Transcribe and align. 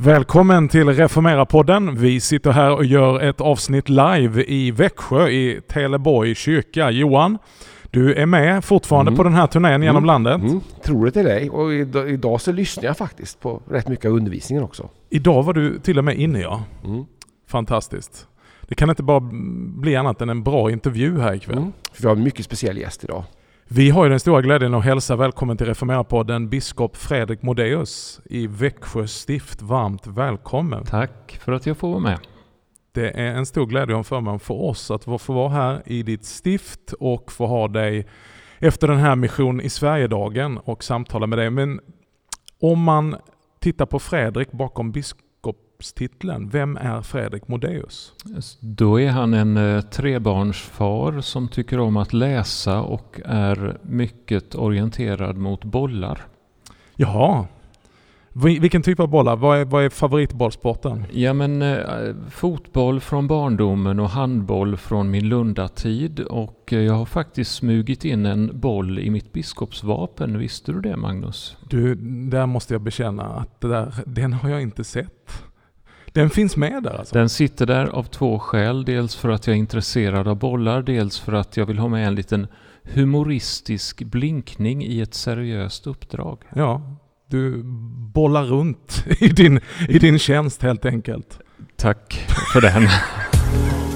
Välkommen 0.00 0.68
till 0.68 0.88
Reformera-podden. 0.88 1.96
Vi 1.96 2.20
sitter 2.20 2.50
här 2.50 2.74
och 2.74 2.84
gör 2.84 3.20
ett 3.20 3.40
avsnitt 3.40 3.88
live 3.88 4.44
i 4.44 4.70
Växjö 4.70 5.28
i 5.28 5.60
Teleborg 5.68 6.34
kyrka. 6.34 6.90
Johan, 6.90 7.38
du 7.90 8.14
är 8.14 8.26
med 8.26 8.64
fortfarande 8.64 9.08
Mm. 9.10 9.16
på 9.16 9.22
den 9.22 9.34
här 9.34 9.46
turnén 9.46 9.82
genom 9.82 9.96
Mm. 9.96 10.04
landet. 10.06 10.34
Mm, 10.50 10.60
tror 10.84 11.04
det 11.04 11.10
till 11.10 11.24
dig. 11.24 11.50
Och 11.50 11.72
idag, 11.74 12.10
idag 12.10 12.40
så 12.40 12.52
lyssnar 12.52 12.84
jag 12.84 12.96
faktiskt 12.96 13.40
på 13.40 13.62
rätt 13.70 13.88
mycket 13.88 14.04
av 14.04 14.12
undervisningen 14.16 14.64
också. 14.64 14.88
Idag 15.10 15.42
var 15.42 15.52
du 15.52 15.78
till 15.78 15.98
och 15.98 16.04
med 16.04 16.16
inne 16.18 16.40
ja. 16.40 16.62
Mm. 16.84 17.04
Fantastiskt. 17.48 18.26
Det 18.68 18.74
kan 18.74 18.90
inte 18.90 19.02
bara 19.02 19.20
bli 19.80 19.96
annat 19.96 20.20
än 20.22 20.28
en 20.28 20.42
bra 20.42 20.70
intervju 20.70 21.20
här 21.20 21.34
ikväll. 21.34 21.58
Mm. 21.58 21.72
För 21.92 22.02
vi 22.02 22.08
har 22.08 22.16
en 22.16 22.22
mycket 22.22 22.44
speciell 22.44 22.78
gäst 22.78 23.04
idag. 23.04 23.24
Vi 23.70 23.90
har 23.90 24.04
ju 24.04 24.10
den 24.10 24.20
stora 24.20 24.42
glädjen 24.42 24.74
att 24.74 24.84
hälsa 24.84 25.16
välkommen 25.16 25.56
till 25.56 25.66
Reformera-podden 25.66 26.48
biskop 26.48 26.96
Fredrik 26.96 27.42
Modéus 27.42 28.20
i 28.24 28.46
Växjö 28.46 29.06
stift. 29.06 29.62
Varmt 29.62 30.06
välkommen. 30.06 30.84
Tack 30.84 31.38
för 31.44 31.52
att 31.52 31.66
jag 31.66 31.76
får 31.76 31.88
vara 31.88 32.00
med. 32.00 32.18
Det 32.92 33.10
är 33.10 33.34
en 33.34 33.46
stor 33.46 33.66
glädje 33.66 33.94
och 33.94 33.98
en 33.98 34.04
förmån 34.04 34.40
för 34.40 34.54
oss 34.54 34.90
att 34.90 35.04
få 35.04 35.32
vara 35.32 35.48
här 35.48 35.82
i 35.86 36.02
ditt 36.02 36.24
stift 36.24 36.92
och 37.00 37.32
få 37.32 37.46
ha 37.46 37.68
dig 37.68 38.06
efter 38.58 38.88
den 38.88 38.98
här 38.98 39.16
Mission 39.16 39.60
i 39.60 39.70
Sverige-dagen 39.70 40.58
och 40.58 40.84
samtala 40.84 41.26
med 41.26 41.38
dig. 41.38 41.50
Men 41.50 41.80
om 42.60 42.82
man 42.82 43.16
tittar 43.60 43.86
på 43.86 43.98
Fredrik 43.98 44.52
bakom 44.52 44.92
biskopstiteln, 45.82 46.48
vem 46.48 46.76
är 46.76 47.02
Fredrik 47.02 47.48
Modéus? 47.48 48.12
Då 48.60 49.00
är 49.00 49.10
han 49.10 49.34
en 49.34 49.56
eh, 49.56 49.80
trebarnsfar 49.80 51.20
som 51.20 51.48
tycker 51.48 51.78
om 51.80 51.96
att 51.96 52.12
läsa 52.12 52.80
och 52.82 53.20
är 53.24 53.78
mycket 53.82 54.54
orienterad 54.54 55.36
mot 55.36 55.64
bollar. 55.64 56.20
Jaha, 56.96 57.46
Vi- 58.32 58.58
vilken 58.58 58.82
typ 58.82 59.00
av 59.00 59.08
bollar? 59.08 59.36
Vad 59.36 59.58
är, 59.58 59.64
vad 59.64 59.84
är 59.84 59.88
favoritbollsporten? 59.90 61.04
Ja 61.12 61.32
men 61.32 61.62
eh, 61.62 62.14
fotboll 62.30 63.00
från 63.00 63.26
barndomen 63.26 64.00
och 64.00 64.10
handboll 64.10 64.76
från 64.76 65.10
min 65.10 65.28
Lundatid 65.28 66.20
och 66.20 66.72
eh, 66.72 66.78
jag 66.80 66.94
har 66.94 67.04
faktiskt 67.06 67.54
smugit 67.54 68.04
in 68.04 68.26
en 68.26 68.60
boll 68.60 68.98
i 68.98 69.10
mitt 69.10 69.32
biskopsvapen. 69.32 70.38
Visste 70.38 70.72
du 70.72 70.80
det 70.80 70.96
Magnus? 70.96 71.56
Du, 71.68 71.94
där 72.30 72.46
måste 72.46 72.74
jag 72.74 72.80
bekänna 72.80 73.22
att 73.24 73.60
där, 73.60 73.94
den 74.06 74.32
har 74.32 74.48
jag 74.48 74.62
inte 74.62 74.84
sett. 74.84 75.42
Den 76.12 76.30
finns 76.30 76.56
med 76.56 76.82
där 76.82 76.98
alltså? 76.98 77.14
Den 77.14 77.28
sitter 77.28 77.66
där 77.66 77.86
av 77.86 78.02
två 78.02 78.38
skäl. 78.38 78.84
Dels 78.84 79.16
för 79.16 79.28
att 79.28 79.46
jag 79.46 79.54
är 79.54 79.58
intresserad 79.58 80.28
av 80.28 80.36
bollar, 80.38 80.82
dels 80.82 81.20
för 81.20 81.32
att 81.32 81.56
jag 81.56 81.66
vill 81.66 81.78
ha 81.78 81.88
med 81.88 82.06
en 82.06 82.14
liten 82.14 82.46
humoristisk 82.82 84.02
blinkning 84.02 84.84
i 84.84 85.00
ett 85.00 85.14
seriöst 85.14 85.86
uppdrag. 85.86 86.42
Ja, 86.54 86.96
du 87.26 87.62
bollar 88.14 88.44
runt 88.44 89.04
i 89.20 89.28
din, 89.28 89.60
i 89.88 89.98
din 89.98 90.18
tjänst 90.18 90.62
helt 90.62 90.84
enkelt. 90.84 91.38
Tack 91.76 92.26
för 92.52 92.60
den. 92.60 92.88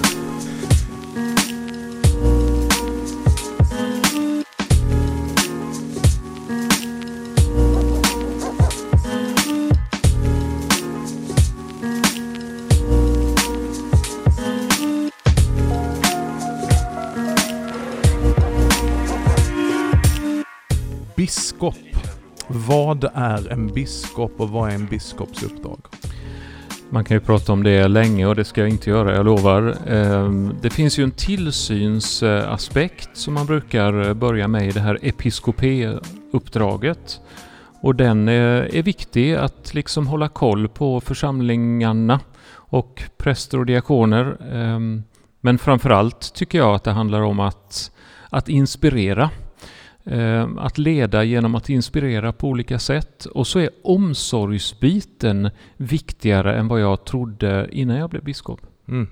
Biskop. 21.63 21.75
Vad 22.49 23.05
är 23.15 23.53
en 23.53 23.67
biskop 23.67 24.41
och 24.41 24.49
vad 24.49 24.71
är 24.71 24.75
en 24.75 24.87
biskops 24.87 25.43
uppdrag? 25.43 25.79
Man 26.91 27.05
kan 27.05 27.17
ju 27.17 27.21
prata 27.21 27.53
om 27.53 27.63
det 27.63 27.89
länge 27.89 28.27
och 28.27 28.35
det 28.35 28.45
ska 28.45 28.61
jag 28.61 28.71
inte 28.71 28.91
göra, 28.91 29.15
jag 29.15 29.25
lovar. 29.25 29.77
Ehm, 29.89 30.55
det 30.63 30.71
finns 30.71 30.99
ju 30.99 31.05
en 31.05 31.11
tillsynsaspekt 31.11 33.17
som 33.17 33.35
man 33.35 33.47
brukar 33.47 34.15
börja 34.15 34.49
med 34.49 34.69
i 34.69 34.71
det 34.71 34.81
här 34.81 34.99
episkopé-uppdraget. 35.03 37.21
Och 37.83 37.95
den 37.95 38.29
eh, 38.29 38.79
är 38.79 38.83
viktig 38.83 39.35
att 39.35 39.75
liksom 39.75 40.07
hålla 40.07 40.29
koll 40.29 40.69
på 40.69 41.01
församlingarna 41.01 42.21
och 42.55 43.03
präster 43.17 43.59
och 43.59 43.67
diakoner. 43.67 44.37
Ehm, 44.53 45.03
men 45.41 45.59
framförallt 45.59 46.35
tycker 46.35 46.59
jag 46.59 46.75
att 46.75 46.85
det 46.85 46.93
handlar 46.93 47.21
om 47.21 47.41
att, 47.41 47.91
att 48.31 48.49
inspirera. 48.49 49.31
Ehm, 50.05 50.59
Att 50.59 50.79
leda 50.79 51.25
genom 51.25 51.55
att 51.55 51.69
inspirera 51.69 52.33
på 52.33 52.49
olika 52.49 52.79
sätt. 52.79 53.25
Och 53.25 53.47
så 53.47 53.59
är 53.59 53.71
omsorgsbiten 53.85 55.51
viktigare 55.77 56.55
än 56.57 56.69
vad 56.69 56.81
jag 56.81 57.05
trodde 57.05 57.69
innan 57.73 57.97
jag 57.97 58.11
blev 58.11 58.25
biskop. 58.25 58.61
Mm. 58.89 59.09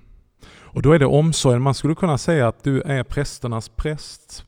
Och 0.73 0.83
då 0.83 0.93
är 0.93 0.99
det 0.99 1.07
omsorgen. 1.07 1.63
Man 1.63 1.75
skulle 1.75 1.95
kunna 1.95 2.19
säga 2.19 2.49
att 2.49 2.65
du 2.65 2.81
är 2.81 3.05
prästernas 3.05 3.69
präst. 3.69 4.45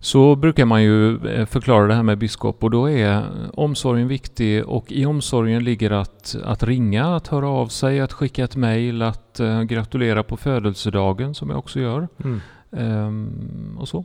Så 0.00 0.36
brukar 0.36 0.64
man 0.64 0.82
ju 0.82 1.26
eh, 1.26 1.46
förklara 1.46 1.86
det 1.86 1.94
här 1.94 2.02
med 2.02 2.18
biskop 2.18 2.64
och 2.64 2.70
då 2.70 2.90
är 2.90 3.22
omsorgen 3.54 4.08
viktig 4.08 4.64
och 4.66 4.92
i 4.92 5.06
omsorgen 5.06 5.64
ligger 5.64 5.90
att, 5.90 6.36
att 6.44 6.62
ringa, 6.62 7.16
att 7.16 7.28
höra 7.28 7.48
av 7.48 7.66
sig, 7.66 8.00
att 8.00 8.12
skicka 8.12 8.44
ett 8.44 8.56
mejl, 8.56 9.02
att 9.02 9.40
eh, 9.40 9.62
gratulera 9.62 10.22
på 10.22 10.36
födelsedagen 10.36 11.34
som 11.34 11.50
jag 11.50 11.58
också 11.58 11.80
gör. 11.80 12.08
Mm. 12.24 12.40
Ehm, 12.72 13.76
och 13.80 13.88
så. 13.88 14.04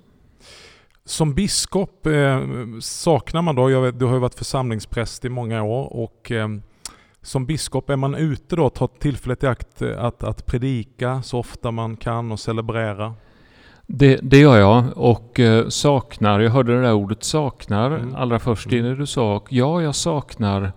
Som 1.06 1.34
biskop 1.34 2.06
eh, 2.06 2.42
saknar 2.82 3.42
man 3.42 3.56
då, 3.56 3.72
jag 3.72 3.96
du 3.96 4.06
har 4.06 4.14
ju 4.14 4.20
varit 4.20 4.36
församlingspräst 4.36 5.26
i 5.26 5.30
många 5.30 5.64
år 5.64 5.94
och 5.94 6.32
eh, 6.32 6.48
som 7.22 7.46
biskop 7.46 7.90
är 7.90 7.96
man 7.96 8.16
ute 8.16 8.56
då, 8.56 8.70
tar 8.70 8.88
tillfället 8.88 9.44
i 9.44 9.48
akt 9.48 9.82
eh, 9.82 10.04
att, 10.04 10.24
att 10.24 10.46
predika 10.46 11.22
så 11.22 11.40
ofta 11.40 11.72
man 11.72 11.98
kan 11.98 12.32
och 12.32 12.40
celebrera. 12.40 13.14
Det, 13.88 14.20
det 14.24 14.38
gör 14.38 14.58
jag 14.60 14.84
och 14.96 15.40
eh, 15.40 15.68
saknar, 15.68 16.40
jag 16.40 16.52
hörde 16.52 16.76
det 16.76 16.82
där 16.82 16.94
ordet 16.94 17.24
saknar 17.24 17.92
Mm. 17.92 18.16
allra 18.16 18.40
först 18.40 18.68
Mm. 18.68 18.86
innan 18.86 18.98
du 19.00 19.06
sa, 19.06 19.44
ja 19.50 19.82
jag 19.82 19.96
saknar 19.96 20.72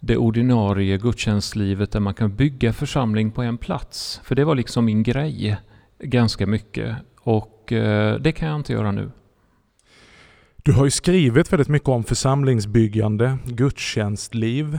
det 0.00 0.16
ordinarie 0.16 0.98
gudstjänstlivet 0.98 1.92
där 1.92 2.00
man 2.00 2.14
kan 2.14 2.36
bygga 2.36 2.72
församling 2.72 3.30
på 3.30 3.42
en 3.42 3.58
plats. 3.58 4.20
För 4.24 4.34
det 4.34 4.44
var 4.44 4.54
liksom 4.54 4.84
min 4.84 5.02
grej 5.02 5.56
ganska 5.98 6.46
mycket 6.46 6.96
och 7.22 7.72
eh, 7.72 8.14
det 8.20 8.32
kan 8.32 8.48
jag 8.48 8.56
inte 8.56 8.72
göra 8.72 8.92
nu. 8.92 9.10
Du 10.64 10.72
har 10.72 10.84
ju 10.84 10.90
skrivit 10.90 11.52
väldigt 11.52 11.68
mycket 11.68 11.88
om 11.88 12.04
församlingsbyggande, 12.04 13.38
gudstjänstliv 13.44 14.78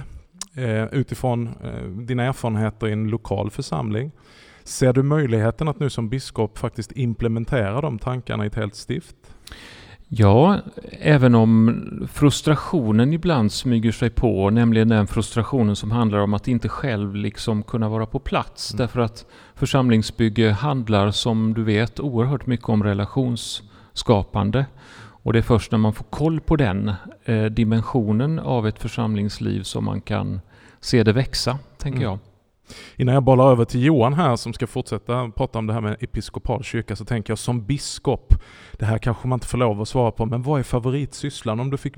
eh, 0.55 0.83
utifrån 0.83 1.47
eh, 1.47 1.83
dina 1.83 2.23
erfarenheter 2.23 2.87
i 2.87 2.91
en 2.91 3.07
lokal 3.07 3.51
församling. 3.51 4.11
Ser 4.63 4.93
du 4.93 5.03
möjligheten 5.03 5.67
att 5.67 5.79
nu 5.79 5.89
som 5.89 6.09
biskop 6.09 6.57
faktiskt 6.57 6.91
implementera 6.91 7.81
de 7.81 7.99
tankarna 7.99 8.43
i 8.43 8.47
ett 8.47 8.55
helt 8.55 8.75
stift? 8.75 9.15
Ja, 10.07 10.59
även 10.91 11.35
om 11.35 11.81
frustrationen 12.11 13.13
ibland 13.13 13.51
smyger 13.51 13.91
sig 13.91 14.09
på, 14.09 14.49
nämligen 14.49 14.87
den 14.87 15.07
frustrationen 15.07 15.75
som 15.75 15.91
handlar 15.91 16.19
om 16.19 16.33
att 16.33 16.47
inte 16.47 16.69
själv 16.69 17.15
liksom 17.15 17.63
kunna 17.63 17.89
vara 17.89 18.05
på 18.05 18.19
plats. 18.19 18.73
Mm. 18.73 18.77
Därför 18.77 18.99
att 18.99 19.25
församlingsbygge 19.55 20.51
handlar, 20.51 21.11
som 21.11 21.53
du 21.53 21.63
vet, 21.63 21.99
oerhört 21.99 22.45
mycket 22.45 22.69
om 22.69 22.83
relationsskapande. 22.83 24.65
Och 25.23 25.33
det 25.33 25.39
är 25.39 25.43
först 25.43 25.71
när 25.71 25.79
man 25.79 25.93
får 25.93 26.03
koll 26.09 26.39
på 26.41 26.55
den 26.55 26.91
eh, 27.25 27.45
dimensionen 27.45 28.39
av 28.39 28.67
ett 28.67 28.79
församlingsliv 28.79 29.63
som 29.63 29.85
man 29.85 30.01
kan 30.01 30.41
se 30.79 31.03
det 31.03 31.13
växa, 31.13 31.59
tänker 31.77 31.99
Mm. 31.99 32.09
jag. 32.09 32.19
Innan 32.95 33.13
jag 33.13 33.23
bollar 33.23 33.51
över 33.51 33.65
till 33.65 33.83
Johan 33.83 34.13
här 34.13 34.35
som 34.35 34.53
ska 34.53 34.67
fortsätta 34.67 35.29
prata 35.29 35.59
om 35.59 35.67
det 35.67 35.73
här 35.73 35.81
med 35.81 35.97
episkopal 35.99 36.63
kyrka 36.63 36.95
så 36.95 37.05
tänker 37.05 37.31
jag 37.31 37.37
som 37.39 37.65
biskop, 37.65 38.33
det 38.79 38.85
här 38.85 38.97
kanske 38.97 39.27
man 39.27 39.35
inte 39.37 39.47
får 39.47 39.57
lov 39.57 39.81
att 39.81 39.87
svara 39.87 40.11
på, 40.11 40.25
men 40.25 40.41
vad 40.43 40.59
är 40.59 40.63
favoritsysslan? 40.63 41.59
Om 41.59 41.69
du 41.69 41.77
fick 41.77 41.93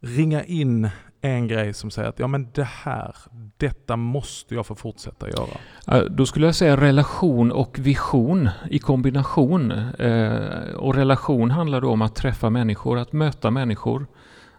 ringa 0.00 0.44
in 0.44 0.88
en 1.26 1.48
grej 1.48 1.74
som 1.74 1.90
säger 1.90 2.08
att 2.08 2.18
ja 2.18 2.26
men 2.26 2.48
det 2.54 2.68
här, 2.84 3.14
detta 3.56 3.96
måste 3.96 4.54
jag 4.54 4.66
få 4.66 4.74
fortsätta 4.74 5.28
göra. 5.28 6.08
Då 6.08 6.26
skulle 6.26 6.46
jag 6.46 6.54
säga 6.54 6.76
relation 6.76 7.52
och 7.52 7.78
vision 7.78 8.48
i 8.70 8.78
kombination. 8.78 9.70
Eh, 9.98 10.74
och 10.76 10.94
relation 10.94 11.50
handlar 11.50 11.80
då 11.80 11.90
om 11.90 12.02
att 12.02 12.14
träffa 12.14 12.50
människor, 12.50 12.98
att 12.98 13.12
möta 13.12 13.50
människor. 13.50 14.06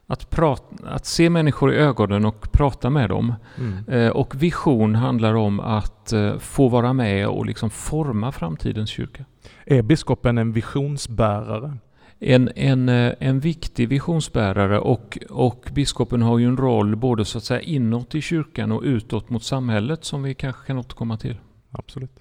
Att, 0.10 0.30
prata, 0.30 0.90
att 0.90 1.06
se 1.06 1.30
människor 1.30 1.74
i 1.74 1.78
ögonen 1.78 2.26
och 2.26 2.52
prata 2.52 2.90
med 2.90 3.10
dem. 3.10 3.34
Mm. 3.58 3.86
Eh, 3.88 4.12
och 4.12 4.44
vision 4.44 4.96
handlar 4.96 5.34
om 5.34 5.60
att 5.60 6.14
eh, 6.14 6.38
få 6.38 6.68
vara 6.68 6.94
med 6.94 7.28
och 7.28 7.46
liksom 7.46 7.70
forma 7.70 8.32
framtidens 8.32 8.90
kyrka. 8.90 9.26
Är 9.66 9.82
biskopen 9.82 10.38
en 10.38 10.52
visionsbärare? 10.52 11.78
En, 12.20 12.52
en, 12.56 12.90
eh, 12.90 13.14
en 13.20 13.40
viktig 13.40 13.90
visionsbärare 13.90 14.80
och, 14.80 15.18
och 15.30 15.70
biskopen 15.74 16.22
har 16.22 16.38
ju 16.38 16.46
en 16.46 16.58
roll 16.58 16.96
både 16.96 17.26
så 17.26 17.38
att 17.38 17.44
säga 17.44 17.62
inåt 17.62 18.16
i 18.16 18.22
kyrkan 18.22 18.72
och 18.72 18.82
utåt 18.82 19.30
mot 19.30 19.44
samhället 19.44 20.06
som 20.06 20.24
vi 20.24 20.34
kanske 20.34 20.68
kan 20.68 20.78
återkomma 20.78 21.18
till. 21.18 21.38
Absolut. 21.72 22.12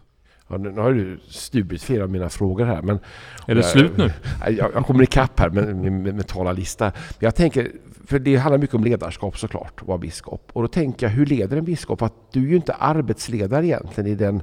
Ja, 0.48 0.56
nu 0.56 0.70
har 0.70 0.92
du 0.92 1.20
stulit 1.28 1.82
flera 1.82 2.02
av 2.02 2.10
mina 2.10 2.28
frågor 2.28 2.64
här. 2.64 2.82
Men, 2.82 2.98
är 3.46 3.54
det 3.54 3.62
slut 3.62 3.96
nu? 3.96 4.12
Jag, 4.46 4.70
jag 4.74 4.86
kommer 4.86 5.02
ikapp 5.02 5.40
här 5.40 5.50
med 5.50 5.76
min 5.76 6.02
mentala 6.02 6.52
lista. 6.52 6.92
Jag 7.18 7.34
tänker, 7.34 7.72
för 8.06 8.18
det 8.18 8.36
handlar 8.36 8.58
mycket 8.58 8.74
om 8.74 8.84
ledarskap 8.84 9.38
såklart, 9.38 9.72
att 9.80 9.88
vara 9.88 9.98
biskop. 9.98 10.50
Och 10.52 10.62
då 10.62 10.68
tänker 10.68 11.06
jag, 11.06 11.10
hur 11.10 11.26
leder 11.26 11.56
en 11.56 11.64
biskop? 11.64 12.02
Att 12.02 12.32
du 12.32 12.44
är 12.44 12.48
ju 12.48 12.56
inte 12.56 12.72
arbetsledare 12.72 13.66
egentligen 13.66 14.10
i 14.10 14.14
den 14.14 14.42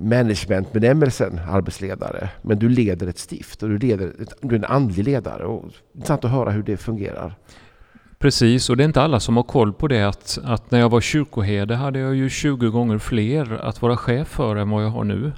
managementbenämnelsen, 0.00 1.40
arbetsledare. 1.48 2.28
Men 2.42 2.58
du 2.58 2.68
leder 2.68 3.06
ett 3.06 3.18
stift 3.18 3.62
och 3.62 3.68
du, 3.68 3.78
leder, 3.78 4.12
du 4.40 4.54
är 4.54 4.58
en 4.58 4.64
andlig 4.64 5.04
ledare. 5.04 5.44
Och 5.44 5.64
intressant 5.94 6.24
att 6.24 6.30
höra 6.30 6.50
hur 6.50 6.62
det 6.62 6.76
fungerar. 6.76 7.34
Precis, 8.18 8.70
och 8.70 8.76
det 8.76 8.82
är 8.82 8.84
inte 8.84 9.02
alla 9.02 9.20
som 9.20 9.36
har 9.36 9.42
koll 9.42 9.72
på 9.72 9.88
det 9.88 10.02
att, 10.02 10.38
att 10.44 10.70
när 10.70 10.78
jag 10.78 10.90
var 10.90 11.00
kyrkoherde 11.00 11.74
hade 11.74 11.98
jag 11.98 12.14
ju 12.14 12.30
20 12.30 12.70
gånger 12.70 12.98
fler 12.98 13.52
att 13.52 13.82
vara 13.82 13.96
chef 13.96 14.28
för 14.28 14.56
än 14.56 14.70
vad 14.70 14.84
jag 14.84 14.90
har 14.90 15.04
nu. 15.04 15.32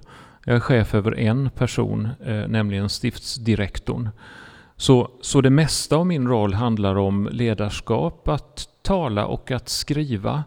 Jag 0.44 0.56
är 0.56 0.60
chef 0.60 0.94
över 0.94 1.18
en 1.18 1.50
person, 1.50 2.08
eh, 2.24 2.48
nämligen 2.48 2.88
stiftsdirektorn. 2.88 4.08
Så, 4.76 5.10
så 5.20 5.40
det 5.40 5.50
mesta 5.50 5.96
av 5.96 6.06
min 6.06 6.28
roll 6.28 6.54
handlar 6.54 6.96
om 6.96 7.28
ledarskap, 7.32 8.28
att 8.28 8.68
tala 8.82 9.26
och 9.26 9.50
att 9.50 9.68
skriva 9.68 10.44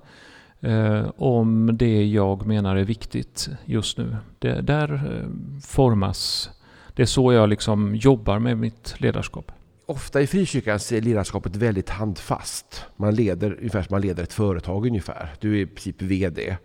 eh, 0.66 1.06
om 1.18 1.70
det 1.78 2.06
jag 2.06 2.46
menar 2.46 2.76
är 2.76 2.84
viktigt 2.84 3.50
just 3.66 3.98
nu. 3.98 4.16
Det, 4.40 4.62
där 4.62 4.94
eh, 4.94 5.30
formas, 5.62 6.50
det 6.96 7.02
är 7.02 7.06
så 7.06 7.34
jag 7.34 7.50
liksom 7.50 7.96
jobbar 7.96 8.40
med 8.40 8.58
mitt 8.58 8.96
ledarskap. 8.98 9.52
Ofta 9.88 10.22
i 10.22 10.28
frikyrkan 10.28 10.76
är 10.76 11.02
ledarskapet 11.02 11.56
väldigt 11.56 11.90
handfast. 11.90 12.86
Man 12.96 13.16
leder 13.16 13.58
ungefär 13.58 13.82
som 13.82 13.94
man 13.94 14.02
leder 14.02 14.24
ett 14.24 14.34
företag 14.34 14.88
ungefär. 14.88 15.34
Du 15.40 15.58
är 15.58 15.62
i 15.62 15.66
princip 15.66 16.02
VD. 16.02 16.58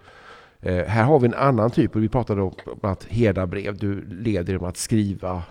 Eh, 0.61 0.85
här 0.87 1.05
har 1.05 1.21
vi 1.21 1.27
en 1.27 1.35
annan 1.35 1.71
typ, 1.71 1.97
och 1.97 2.03
vi 2.03 2.09
pratade 2.09 2.43
om 2.43 2.53
att 2.83 3.05
herdabrev. 3.05 3.77
Du 3.77 4.05
leder 4.09 4.53
genom 4.53 4.69
att 4.69 4.77
skriva, 4.77 5.43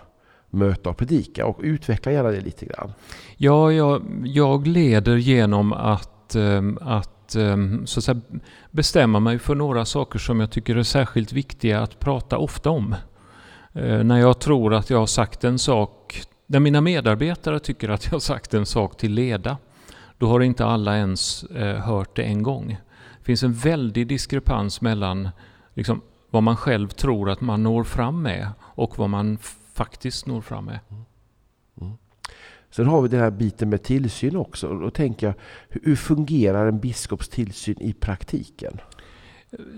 möta 0.50 0.90
och 0.90 0.96
predika. 0.96 1.46
Och 1.46 1.60
utveckla 1.62 2.12
gärna 2.12 2.30
det 2.30 2.40
lite 2.40 2.66
grann. 2.66 2.92
Ja, 3.36 3.72
jag, 3.72 4.02
jag 4.24 4.66
leder 4.66 5.16
genom 5.16 5.72
att, 5.72 6.34
ehm, 6.34 6.78
att, 7.30 7.36
ehm, 7.36 7.86
så 7.86 8.00
att 8.00 8.04
säga, 8.04 8.20
bestämma 8.70 9.20
mig 9.20 9.38
för 9.38 9.54
några 9.54 9.84
saker 9.84 10.18
som 10.18 10.40
jag 10.40 10.50
tycker 10.50 10.76
är 10.76 10.82
särskilt 10.82 11.32
viktiga 11.32 11.80
att 11.80 11.98
prata 11.98 12.38
ofta 12.38 12.70
om. 12.70 12.94
Eh, 13.72 14.04
när 14.04 14.18
jag 14.18 14.38
tror 14.38 14.74
att 14.74 14.90
jag 14.90 14.98
har 14.98 15.06
sagt 15.06 15.44
en 15.44 15.58
sak 15.58 16.22
när 16.46 16.60
mina 16.60 16.80
medarbetare 16.80 17.58
tycker 17.60 17.88
att 17.88 18.04
jag 18.04 18.12
har 18.12 18.20
sagt 18.20 18.54
en 18.54 18.66
sak 18.66 18.96
till 18.96 19.12
leda, 19.12 19.56
då 20.18 20.28
har 20.28 20.40
inte 20.40 20.64
alla 20.64 20.96
ens 20.96 21.42
eh, 21.44 21.76
hört 21.76 22.16
det 22.16 22.22
en 22.22 22.42
gång. 22.42 22.68
Det 23.18 23.24
finns 23.24 23.42
en 23.42 23.52
väldig 23.52 24.06
diskrepans 24.06 24.80
mellan 24.80 25.28
liksom, 25.74 26.00
vad 26.30 26.42
man 26.42 26.56
själv 26.56 26.88
tror 26.88 27.30
att 27.30 27.40
man 27.40 27.62
når 27.62 27.84
fram 27.84 28.22
med 28.22 28.48
och 28.60 28.98
vad 28.98 29.10
man 29.10 29.38
faktiskt 29.74 30.26
når 30.26 30.40
fram 30.40 30.64
med. 30.64 30.78
Mm. 30.90 31.04
Sen 32.70 32.86
har 32.86 33.02
vi 33.02 33.08
den 33.08 33.20
här 33.20 33.30
biten 33.30 33.68
med 33.68 33.82
tillsyn 33.82 34.36
också. 34.36 34.78
Då 34.78 34.90
tänker 34.90 35.26
jag, 35.26 35.34
hur 35.68 35.96
fungerar 35.96 36.66
en 36.66 36.80
biskops 36.80 37.28
tillsyn 37.28 37.80
i 37.80 37.92
praktiken? 37.92 38.80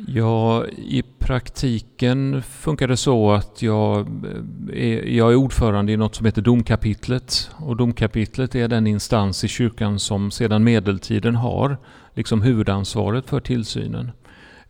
Ja, 0.07 0.67
i 0.67 1.03
praktiken 1.19 2.43
funkar 2.43 2.89
det 2.89 2.97
så 2.97 3.33
att 3.33 3.63
jag 3.63 3.99
eh, 3.99 4.83
är, 4.83 5.05
jag 5.05 5.33
är 5.33 5.37
ordförande 5.37 5.93
i 5.93 5.97
något 5.97 6.15
som 6.15 6.27
heter 6.27 6.43
domkapitlet. 6.43 7.51
Och 7.57 7.77
domkapitlet 7.77 8.55
är 8.55 8.69
den 8.69 8.87
instans 8.87 9.45
i 9.45 9.49
kyrkan 9.49 9.99
som 9.99 10.31
sedan 10.31 10.65
medeltiden 10.65 11.37
har 11.37 11.77
liksom 12.15 12.43
huvudansvaret 12.43 13.29
för 13.29 13.41
tillsynen. 13.41 14.11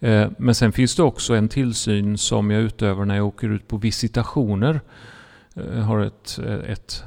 Eh, 0.00 0.30
men 0.38 0.54
sen 0.54 0.72
finns 0.72 0.96
det 0.96 1.02
också 1.02 1.34
en 1.34 1.48
tillsyn 1.48 2.18
som 2.18 2.50
jag 2.50 2.62
utövar 2.62 3.04
när 3.04 3.16
jag 3.16 3.26
åker 3.26 3.48
ut 3.48 3.68
på 3.68 3.76
visitationer. 3.76 4.80
Jag 5.54 5.82
har 5.82 6.00
ett, 6.00 6.38
ett 6.66 7.04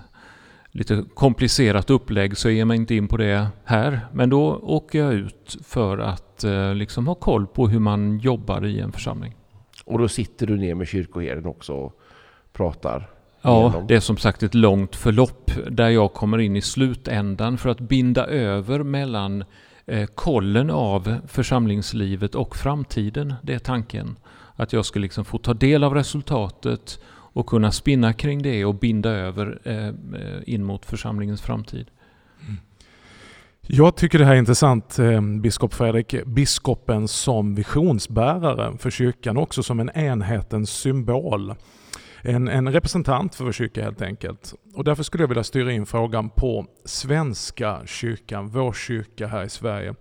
lite 0.75 1.03
komplicerat 1.13 1.89
upplägg 1.89 2.37
så 2.37 2.47
jag 2.47 2.55
ger 2.55 2.65
mig 2.65 2.77
inte 2.77 2.95
in 2.95 3.07
på 3.07 3.17
det 3.17 3.47
här. 3.63 3.99
Men 4.13 4.29
då 4.29 4.55
åker 4.55 4.99
jag 4.99 5.13
ut 5.13 5.57
för 5.63 5.97
att 5.97 6.43
eh, 6.43 6.73
liksom 6.73 7.07
ha 7.07 7.15
koll 7.15 7.47
på 7.47 7.67
hur 7.67 7.79
man 7.79 8.19
jobbar 8.19 8.65
i 8.65 8.79
en 8.79 8.91
församling. 8.91 9.35
Och 9.85 9.99
då 9.99 10.07
sitter 10.07 10.47
du 10.47 10.57
ner 10.57 10.75
med 10.75 10.87
kyrkoherden 10.87 11.45
också 11.45 11.73
och 11.73 11.99
pratar? 12.53 13.09
Ja, 13.41 13.61
igenom. 13.61 13.87
det 13.87 13.95
är 13.95 13.99
som 13.99 14.17
sagt 14.17 14.43
ett 14.43 14.53
långt 14.53 14.95
förlopp 14.95 15.51
där 15.69 15.89
jag 15.89 16.13
kommer 16.13 16.37
in 16.37 16.55
i 16.55 16.61
slutändan 16.61 17.57
för 17.57 17.69
att 17.69 17.79
binda 17.79 18.25
över 18.27 18.83
mellan 18.83 19.43
eh, 19.85 20.05
kollen 20.05 20.69
av 20.69 21.15
församlingslivet 21.27 22.35
och 22.35 22.55
framtiden. 22.55 23.33
Det 23.43 23.53
är 23.53 23.59
tanken. 23.59 24.15
Att 24.55 24.73
jag 24.73 24.85
ska 24.85 24.99
liksom 24.99 25.25
få 25.25 25.37
ta 25.37 25.53
del 25.53 25.83
av 25.83 25.93
resultatet 25.93 26.99
och 27.35 27.47
kunna 27.47 27.71
spinna 27.71 28.13
kring 28.13 28.41
det 28.41 28.65
och 28.65 28.75
binda 28.75 29.09
över 29.09 29.59
eh, 29.63 30.53
in 30.53 30.63
mot 30.63 30.85
församlingens 30.85 31.41
framtid. 31.41 31.87
Mm. 32.41 32.57
Jag 33.61 33.95
tycker 33.95 34.19
det 34.19 34.25
här 34.25 34.33
är 34.33 34.39
intressant, 34.39 34.99
eh, 34.99 35.21
biskop 35.21 35.73
Fredrik. 35.73 36.25
Biskopen 36.25 37.07
som 37.07 37.55
visionsbärare 37.55 38.77
för 38.77 38.89
kyrkan, 38.89 39.37
också 39.37 39.63
som 39.63 39.79
en 39.79 39.89
enhetens 39.89 40.69
symbol. 40.69 41.53
En, 42.21 42.47
en 42.47 42.73
representant 42.73 43.35
för 43.35 43.45
vår 43.45 43.51
kyrka 43.51 43.83
helt 43.83 44.01
enkelt. 44.01 44.53
Och 44.73 44.83
därför 44.83 45.03
skulle 45.03 45.23
jag 45.23 45.27
vilja 45.27 45.43
styra 45.43 45.71
in 45.71 45.85
frågan 45.85 46.29
på 46.29 46.65
Svenska 46.85 47.81
kyrkan, 47.85 48.47
vår 48.47 48.73
kyrka 48.73 49.27
här 49.27 49.43
i 49.43 49.49
Sverige. 49.49 49.95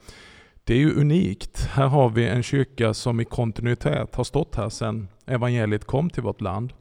Det 0.64 0.74
är 0.74 0.78
ju 0.78 0.94
unikt. 0.94 1.68
Här 1.72 1.86
har 1.86 2.08
vi 2.10 2.28
en 2.28 2.42
kyrka 2.42 2.94
som 2.94 3.20
i 3.20 3.24
kontinuitet 3.24 4.14
har 4.14 4.24
stått 4.24 4.56
här 4.56 4.68
sedan 4.68 5.08
evangeliet 5.26 5.84
kom 5.84 6.10
till 6.10 6.22
vårt 6.22 6.40
land. 6.40 6.72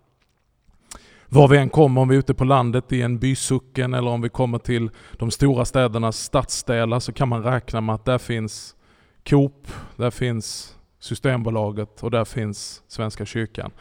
Var 1.33 1.47
vi 1.47 1.57
än 1.57 1.69
kommer, 1.69 2.01
om 2.01 2.07
vi 2.07 2.15
är 2.15 2.19
ute 2.19 2.33
på 2.33 2.43
landet 2.43 2.93
i 2.93 3.01
en 3.01 3.17
bysucken 3.17 3.93
eller 3.93 4.11
om 4.11 4.21
vi 4.21 4.29
kommer 4.29 4.57
till 4.57 4.89
de 5.11 5.31
stora 5.31 5.65
städernas 5.65 6.17
stadsdelar 6.17 6.99
så 6.99 7.13
kan 7.13 7.29
man 7.29 7.43
räkna 7.43 7.81
med 7.81 7.95
att 7.95 8.05
där 8.05 8.17
finns 8.17 8.75
Coop, 9.23 9.67
där 9.95 10.11
finns 10.11 10.75
Systembolaget 10.99 12.03
och 12.03 12.11
där 12.11 12.25
finns 12.25 12.83
Svenska 12.87 13.25
kyrkan. 13.25 13.71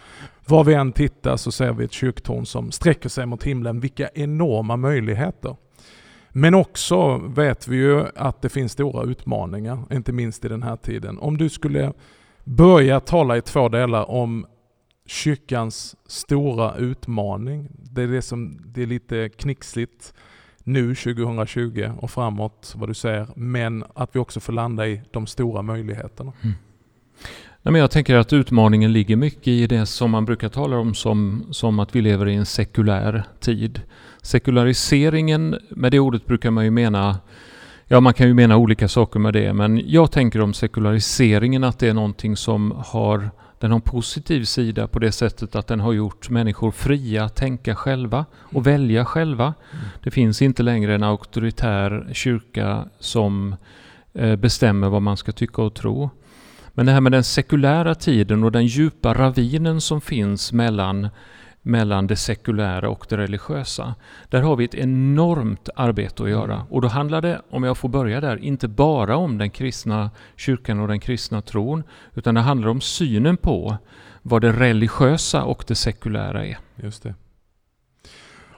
Var 0.47 0.65
vi 0.65 0.75
än 0.75 0.93
tittar 0.93 1.37
så 1.37 1.53
ser 1.53 1.73
vi 1.73 1.85
ett 1.85 1.93
kyrktorn 1.93 2.47
som 2.47 2.71
sträcker 2.73 3.09
sig 3.09 3.27
mot 3.27 3.43
himlen. 3.43 3.81
Vilka 3.81 4.09
enorma 4.15 4.77
möjligheter! 4.77 5.57
Men 6.31 6.55
också 6.55 7.17
vet 7.17 7.69
vi 7.69 7.77
ju 7.77 8.05
att 8.17 8.43
det 8.43 8.49
finns 8.49 8.73
stora 8.73 9.05
utmaningar, 9.05 9.83
inte 9.91 10.13
minst 10.13 10.45
i 10.45 10.49
den 10.49 10.63
här 10.63 10.77
tiden. 10.77 11.19
Om 11.19 11.37
du 11.37 11.49
skulle 11.49 11.93
börja 12.45 13.01
tala 13.01 13.37
i 13.37 13.41
två 13.41 13.69
delar 13.69 14.11
om 14.11 14.47
kyrkans 15.07 15.97
stora 16.07 16.77
utmaning. 16.77 17.69
Det 17.73 18.03
är 18.03 18.09
det 18.09 18.23
som 18.23 18.61
det 18.65 18.83
är 18.83 18.87
lite 18.87 19.29
knixligt 19.29 20.15
nu 20.65 20.95
2020 20.95 21.91
och 21.99 22.11
framåt 22.11 22.75
vad 22.77 22.89
du 22.89 22.95
säger. 22.95 23.27
Men 23.37 23.85
att 23.95 24.17
vi 24.17 24.21
också 24.21 24.41
får 24.41 24.53
landa 24.53 24.89
i 24.89 25.03
de 25.11 25.27
stora 25.27 25.63
möjligheterna. 25.63 26.33
Mm. 26.43 26.55
Nej, 27.63 27.73
men 27.73 27.81
jag 27.81 27.91
tänker 27.91 28.17
att 28.17 28.33
utmaningen 28.33 28.93
ligger 28.93 29.17
mycket 29.17 29.49
i 29.49 29.67
det 29.67 29.87
som 29.87 30.11
man 30.11 30.25
brukar 30.25 30.49
tala 30.49 30.77
om 30.77 30.95
som, 30.95 31.47
som 31.51 31.79
att 31.79 31.97
vi 31.97 32.01
lever 32.01 32.29
i 32.29 32.35
en 32.35 32.47
sekulär 32.47 33.25
tid. 33.41 33.81
Sekulariseringen, 34.23 35.59
med 35.69 35.93
det 35.93 35.99
ordet 35.99 36.27
brukar 36.27 36.51
man 36.51 36.65
ju 36.65 36.71
mena 36.71 37.19
Ja, 37.87 38.01
man 38.01 38.15
kan 38.15 38.29
ju 38.29 38.35
mena 38.35 38.57
olika 38.57 38.89
saker 38.89 39.21
med 39.21 39.33
det, 39.33 39.53
men 39.53 39.83
jag 39.87 40.13
tänker 40.13 40.41
om 40.41 40.55
sekulariseringen 40.55 41.65
att 41.65 41.79
det 41.79 41.89
är 41.89 41.95
någonting 41.95 42.37
som 42.37 42.83
har 42.87 43.31
den 43.63 43.71
har 43.71 43.77
en 43.77 43.83
positiv 43.83 44.45
sida 44.45 44.89
på 44.89 44.99
det 44.99 45.13
sättet 45.13 45.57
att 45.57 45.67
den 45.67 45.81
har 45.81 45.93
gjort 45.93 46.31
människor 46.31 46.71
fria 46.71 47.25
att 47.25 47.37
tänka 47.37 47.75
själva 47.75 48.25
och 48.35 48.67
välja 48.67 49.05
själva. 49.05 49.55
Det 50.03 50.11
finns 50.11 50.43
inte 50.43 50.63
längre 50.63 50.95
en 50.95 51.03
auktoritär 51.03 52.11
kyrka 52.13 52.85
som 52.99 53.57
eh, 54.15 54.37
bestämmer 54.37 54.89
vad 54.89 55.03
man 55.03 55.17
ska 55.17 55.33
tycka 55.33 55.63
och 55.63 55.75
tro. 55.75 56.11
Men 56.75 56.87
det 56.87 56.93
här 56.93 57.01
med 57.01 57.13
den 57.13 57.25
sekulära 57.25 57.95
tiden 57.95 58.45
och 58.45 58.53
den 58.53 58.67
djupa 58.67 59.15
ravinen 59.15 59.81
som 59.81 60.01
finns 60.01 60.53
mellan 60.53 61.09
mellan 61.63 62.07
det 62.07 62.17
sekulära 62.17 62.89
och 62.89 63.07
det 63.09 63.17
religiösa. 63.17 63.95
Där 64.29 64.43
har 64.43 64.57
vi 64.57 64.65
ett 64.65 64.75
enormt 64.75 65.69
arbete 65.77 66.23
att 66.23 66.31
göra. 66.31 66.55
Mm. 66.55 66.67
Och 66.71 66.81
då 66.81 66.89
handlar 66.89 67.23
det, 67.23 67.43
om 67.51 67.63
jag 67.63 67.79
får 67.79 67.89
börja 67.89 68.21
där, 68.21 68.37
inte 68.37 68.69
bara 68.69 69.17
om 69.17 69.39
den 69.39 69.51
kristna 69.51 70.11
kyrkan 70.37 70.81
och 70.81 70.89
den 70.89 71.01
kristna 71.01 71.43
tron, 71.43 71.83
utan 72.15 72.35
det 72.35 72.41
handlar 72.41 72.69
om 72.69 72.81
synen 72.81 73.37
på 73.37 73.77
vad 74.23 74.43
det 74.43 74.53
religiösa 74.53 75.45
och 75.45 75.65
det 75.67 75.75
sekulära 75.75 76.47
är. 76.47 76.59
Just 76.77 77.03
det. 77.03 77.15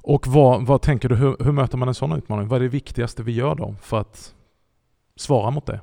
Och 0.07 0.27
vad, 0.27 0.67
vad 0.67 0.83
tänker 0.83 1.09
du, 1.09 1.15
hur, 1.15 1.37
hur 1.45 1.53
möter 1.53 1.79
man 1.79 1.89
en 1.89 1.95
sån 1.95 2.13
utmaning? 2.13 2.49
Vad 2.49 2.57
är 2.57 2.63
det 2.63 2.69
viktigaste 2.69 3.23
vi 3.23 3.33
gör 3.33 3.55
då 3.55 3.75
för 3.81 4.01
att 4.01 4.35
svara 5.17 5.51
mot 5.51 5.67
det? 5.67 5.81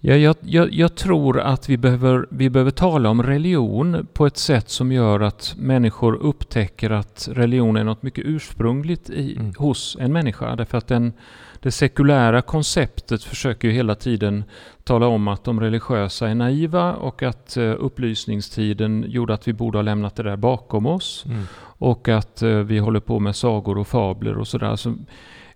Ja, 0.00 0.14
jag, 0.14 0.36
jag, 0.40 0.72
jag, 0.72 0.94
tror 0.94 1.40
att 1.40 1.68
vi 1.68 1.76
behöver, 1.76 2.26
vi 2.30 2.50
behöver 2.50 2.70
tala 2.70 3.10
om 3.10 3.22
religion 3.22 4.06
på 4.12 4.26
ett 4.26 4.36
sätt 4.36 4.68
som 4.68 4.92
gör 4.92 5.20
att 5.20 5.54
människor 5.58 6.14
upptäcker 6.14 6.90
att 6.90 7.28
religion 7.32 7.76
är 7.76 7.84
något 7.84 8.02
mycket 8.02 8.24
ursprungligt 8.24 9.10
i, 9.10 9.36
mm. 9.36 9.52
hos 9.58 9.96
en 10.00 10.12
människa. 10.12 10.56
Därför 10.56 10.78
att 10.78 10.86
den, 10.86 11.12
det 11.60 11.70
sekulära 11.70 12.42
konceptet 12.42 13.24
försöker 13.24 13.68
ju 13.68 13.74
hela 13.74 13.94
tiden 13.94 14.44
tala 14.84 15.06
om 15.06 15.28
att 15.28 15.44
de 15.44 15.60
religiösa 15.60 16.28
är 16.28 16.34
naiva 16.34 16.94
och 16.94 17.22
att 17.22 17.56
uh, 17.56 17.74
upplysningstiden 17.78 19.04
gjorde 19.08 19.34
att 19.34 19.48
vi 19.48 19.52
borde 19.52 19.78
ha 19.78 19.82
lämnat 19.82 20.16
det 20.16 20.22
där 20.22 20.36
bakom 20.36 20.86
oss. 20.86 21.24
Mm. 21.26 21.42
Och 21.78 22.08
att 22.08 22.42
uh, 22.42 22.58
vi 22.58 22.78
håller 22.78 23.00
på 23.00 23.20
med 23.20 23.36
sagor 23.36 23.78
och 23.78 23.88
fabler 23.88 24.38
och 24.38 24.48
sådär. 24.48 24.76
Så, 24.76 24.94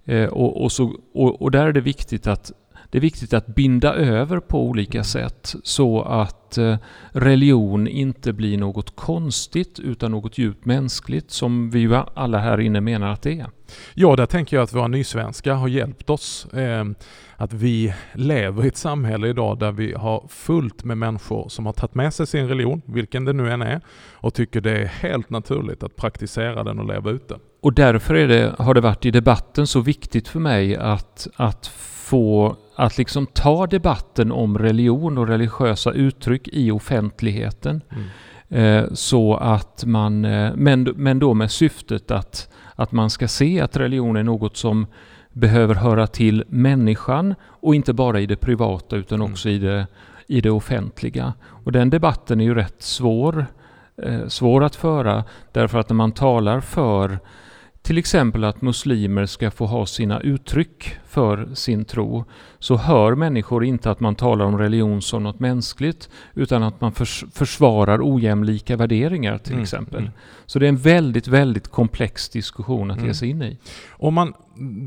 uh, 0.09 0.27
och, 0.27 0.63
och, 0.63 0.73
så, 0.73 0.95
och, 1.15 1.43
och 1.43 1.51
där 1.51 1.67
är 1.67 1.73
det 1.73 1.81
viktigt 1.81 2.27
att 2.27 2.53
det 2.91 2.99
är 2.99 3.03
viktigt 3.03 3.35
att 3.35 3.47
binda 3.47 3.95
över 3.95 4.41
på 4.41 4.63
olika 4.63 5.05
sätt 5.05 5.55
så 5.63 6.03
att 6.03 6.59
eh, 6.59 6.77
religion 7.13 7.89
inte 7.89 8.33
blir 8.33 8.59
något 8.59 8.97
konstigt 8.97 9.79
utan 9.79 10.11
något 10.11 10.39
djupt 10.39 10.65
mänskligt 10.65 11.31
som 11.31 11.71
vi 11.71 11.79
ju 11.79 11.95
alla 12.15 12.39
här 12.39 12.61
inne 12.61 12.81
menar 12.81 13.13
att 13.13 13.23
det 13.23 13.41
är. 13.41 13.47
Ja, 13.95 14.17
där 14.17 14.27
tänker 14.27 14.57
jag 14.57 14.65
att 14.65 14.75
våra 14.75 14.89
nysvenskar 14.89 15.55
har 15.55 15.69
hjälpt 15.69 16.11
oss. 16.11 16.47
Eh, 16.53 16.85
att 17.37 17.53
vi 17.53 17.95
lever 18.13 18.65
i 18.65 18.69
ett 18.69 18.77
samhälle 18.77 19.29
idag 19.29 19.59
där 19.59 19.73
vi 19.73 19.93
har 19.95 20.27
fullt 20.29 20.85
med 20.85 20.99
människor 20.99 21.49
som 21.49 21.67
har 21.67 21.73
tagit 21.73 21.95
med 21.95 22.15
sig 22.15 22.27
sin 22.27 22.49
religion, 22.49 22.83
vilken 22.85 23.25
det 23.25 23.33
nu 23.33 23.51
än 23.51 23.63
är, 23.63 23.81
och 24.13 24.35
tycker 24.35 24.61
det 24.61 24.79
är 24.79 24.87
helt 24.87 25.31
naturligt 25.31 25.83
att 25.83 25.97
praktisera 25.97 26.65
den 26.65 26.79
och 26.79 26.87
leva 26.87 27.11
ut 27.11 27.29
den. 27.29 27.39
Och 27.63 27.73
därför 27.73 28.15
det, 28.15 28.55
har 28.59 28.75
det 28.75 28.81
varit 28.81 29.07
i 29.07 29.11
debatten 29.11 29.67
så 29.67 29.81
viktigt 29.81 30.29
för 30.29 30.41
mig 30.41 30.77
att, 30.77 31.29
att 31.37 31.67
få 32.11 32.57
att 32.77 32.99
liksom 32.99 33.27
ta 33.27 33.67
debatten 33.67 34.33
om 34.33 34.59
religion 34.59 35.19
och 35.19 35.29
religiösa 35.29 35.93
uttryck 35.93 36.49
i 36.49 36.71
offentligheten. 36.71 37.81
Mm. 37.91 38.05
Eh, 38.49 38.91
så 38.93 39.35
att 39.35 39.85
man, 39.85 40.25
eh, 40.25 40.53
men, 40.57 40.83
men 40.83 41.19
då 41.19 41.35
med 41.35 41.51
syftet 41.51 42.11
att, 42.11 42.49
att 42.75 42.93
man 42.93 43.11
ska 43.11 43.29
se 43.29 43.61
att 43.61 43.77
religion 43.77 44.17
är 44.17 44.23
något 44.23 44.57
som 44.57 44.87
behöver 45.33 45.75
höra 45.75 46.07
till 46.07 46.45
människan 46.49 47.35
och 47.43 47.75
inte 47.75 47.93
bara 47.93 48.21
i 48.21 48.27
det 48.27 48.37
privata 48.37 48.97
utan 48.97 49.21
mm. 49.21 49.33
också 49.33 49.49
mm. 49.49 49.63
i, 49.63 49.67
det, 49.67 49.87
i 50.27 50.41
det 50.41 50.51
offentliga. 50.51 51.33
Och 51.65 51.73
den 51.73 51.91
debatten 51.91 52.41
är 52.41 52.45
ju 52.45 52.55
rätt 52.55 52.83
svår, 52.83 53.47
eh, 54.03 54.27
svår 54.29 54.65
att 54.65 54.77
föra 54.77 55.25
därför 55.53 55.79
att 55.79 55.89
när 55.89 55.97
man 55.97 56.13
talar 56.13 56.61
för 56.61 57.19
till 57.83 57.99
exempel 57.99 58.45
att 58.45 58.63
muslimer 58.63 59.27
ska 59.27 59.51
få 59.51 59.67
ha 59.67 59.87
sina 59.87 60.21
uttryck 60.21 60.97
för 61.07 61.55
sin 61.55 61.85
tro, 61.85 62.25
så 62.59 62.77
hör 62.77 63.15
människor 63.15 63.65
inte 63.65 63.91
att 63.91 64.01
man 64.01 64.15
talar 64.15 64.45
om 64.45 64.59
religion 64.59 65.03
som 65.03 65.23
något 65.23 65.41
mänskligt, 65.41 66.09
utan 66.35 66.63
att 66.63 66.81
man 66.81 66.93
förs 66.93 67.25
försvarar 67.33 68.01
ojämlika 68.03 68.77
värderingar 68.77 69.39
till 69.39 69.53
mm, 69.53 69.63
exempel. 69.63 70.01
Mm. 70.01 70.13
Så 70.47 70.59
det 70.59 70.67
är 70.67 70.69
en 70.69 70.77
väldigt, 70.77 71.29
väldigt 71.29 71.69
komplex 71.69 72.29
diskussion 72.29 72.91
att 72.91 72.97
mm. 72.97 73.09
ge 73.09 73.15
sig 73.15 73.29
in 73.29 73.43
i. 73.43 73.59
Om 73.91 74.15
man, 74.15 74.35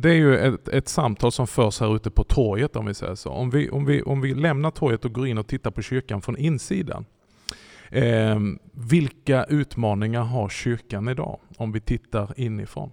det 0.02 0.10
är 0.10 0.16
ju 0.16 0.38
ett, 0.38 0.68
ett, 0.68 0.90
samtal 0.90 1.32
som 1.32 1.48
förs 1.48 1.80
här 1.80 1.96
ute 1.96 2.10
på 2.10 2.24
torget 2.24 2.76
om 2.76 2.86
vi 2.86 2.94
säger 2.94 3.16
så. 3.16 3.30
Om 3.30 3.50
vi, 3.50 3.70
om, 3.70 3.86
vi, 3.86 4.02
om 4.02 4.22
vi 4.22 4.34
lämnar 4.34 4.72
torget 4.72 5.06
och 5.06 5.14
går 5.14 5.28
in 5.28 5.38
och 5.38 5.48
tittar 5.48 5.72
på 5.72 5.82
kyrkan 5.82 6.22
från 6.22 6.38
insidan, 6.38 7.06
Eh, 7.94 8.40
vilka 8.74 9.44
utmaningar 9.44 10.22
har 10.22 10.50
kyrkan 10.50 11.08
idag 11.08 11.40
om 11.58 11.72
vi 11.72 11.80
tittar 11.80 12.34
inifrån? 12.40 12.92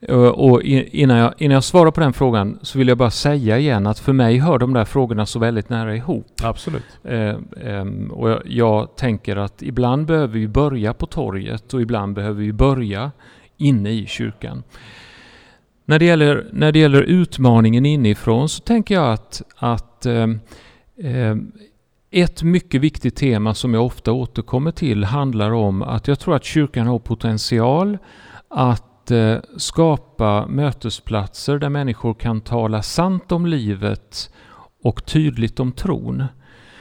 Eh, 0.00 0.16
och 0.16 0.62
innan 0.62 1.16
jag, 1.16 1.34
innan 1.38 1.54
jag 1.54 1.64
svarar 1.64 1.90
på 1.90 2.00
den 2.00 2.12
frågan 2.12 2.58
så 2.62 2.78
vill 2.78 2.88
jag 2.88 2.98
bara 2.98 3.10
säga 3.10 3.58
igen 3.58 3.86
att 3.86 3.98
för 3.98 4.12
mig 4.12 4.38
hör 4.38 4.58
de 4.58 4.74
där 4.74 4.84
frågorna 4.84 5.26
så 5.26 5.38
väldigt 5.38 5.68
nära 5.68 5.96
ihop. 5.96 6.26
Absolut. 6.42 6.98
Eh, 7.04 7.28
eh, 7.66 7.86
och 8.10 8.30
jag, 8.30 8.42
jag, 8.44 8.96
tänker 8.96 9.36
att 9.36 9.62
ibland 9.62 10.06
behöver 10.06 10.38
vi 10.38 10.48
börja 10.48 10.94
på 10.94 11.06
torget 11.06 11.74
och 11.74 11.82
ibland 11.82 12.14
behöver 12.14 12.42
vi 12.42 12.52
börja 12.52 13.10
inne 13.56 13.90
i 13.90 14.06
kyrkan. 14.06 14.62
När 15.84 15.98
det 15.98 16.04
gäller, 16.04 16.46
när 16.52 16.72
det 16.72 16.78
gäller 16.78 17.02
utmaningen 17.02 17.86
inifrån 17.86 18.48
så 18.48 18.62
tänker 18.62 18.94
jag 18.94 19.12
att, 19.12 19.42
att 19.56 20.06
eh, 20.06 20.26
eh 20.96 21.36
ett 22.10 22.42
mycket 22.42 22.80
viktigt 22.80 23.16
tema 23.16 23.54
som 23.54 23.74
jag 23.74 23.86
ofta 23.86 24.12
återkommer 24.12 24.70
till 24.70 25.04
handlar 25.04 25.50
om 25.50 25.82
att 25.82 26.08
jag 26.08 26.18
tror 26.18 26.36
att 26.36 26.44
kyrkan 26.44 26.86
har 26.86 26.98
potential 26.98 27.98
att 28.48 29.10
eh, 29.10 29.36
skapa 29.56 30.46
mötesplatser 30.46 31.58
där 31.58 31.68
människor 31.68 32.14
kan 32.14 32.40
tala 32.40 32.82
sant 32.82 33.32
om 33.32 33.46
livet 33.46 34.30
och 34.82 35.04
tydligt 35.04 35.60
om 35.60 35.72
tron. 35.72 36.24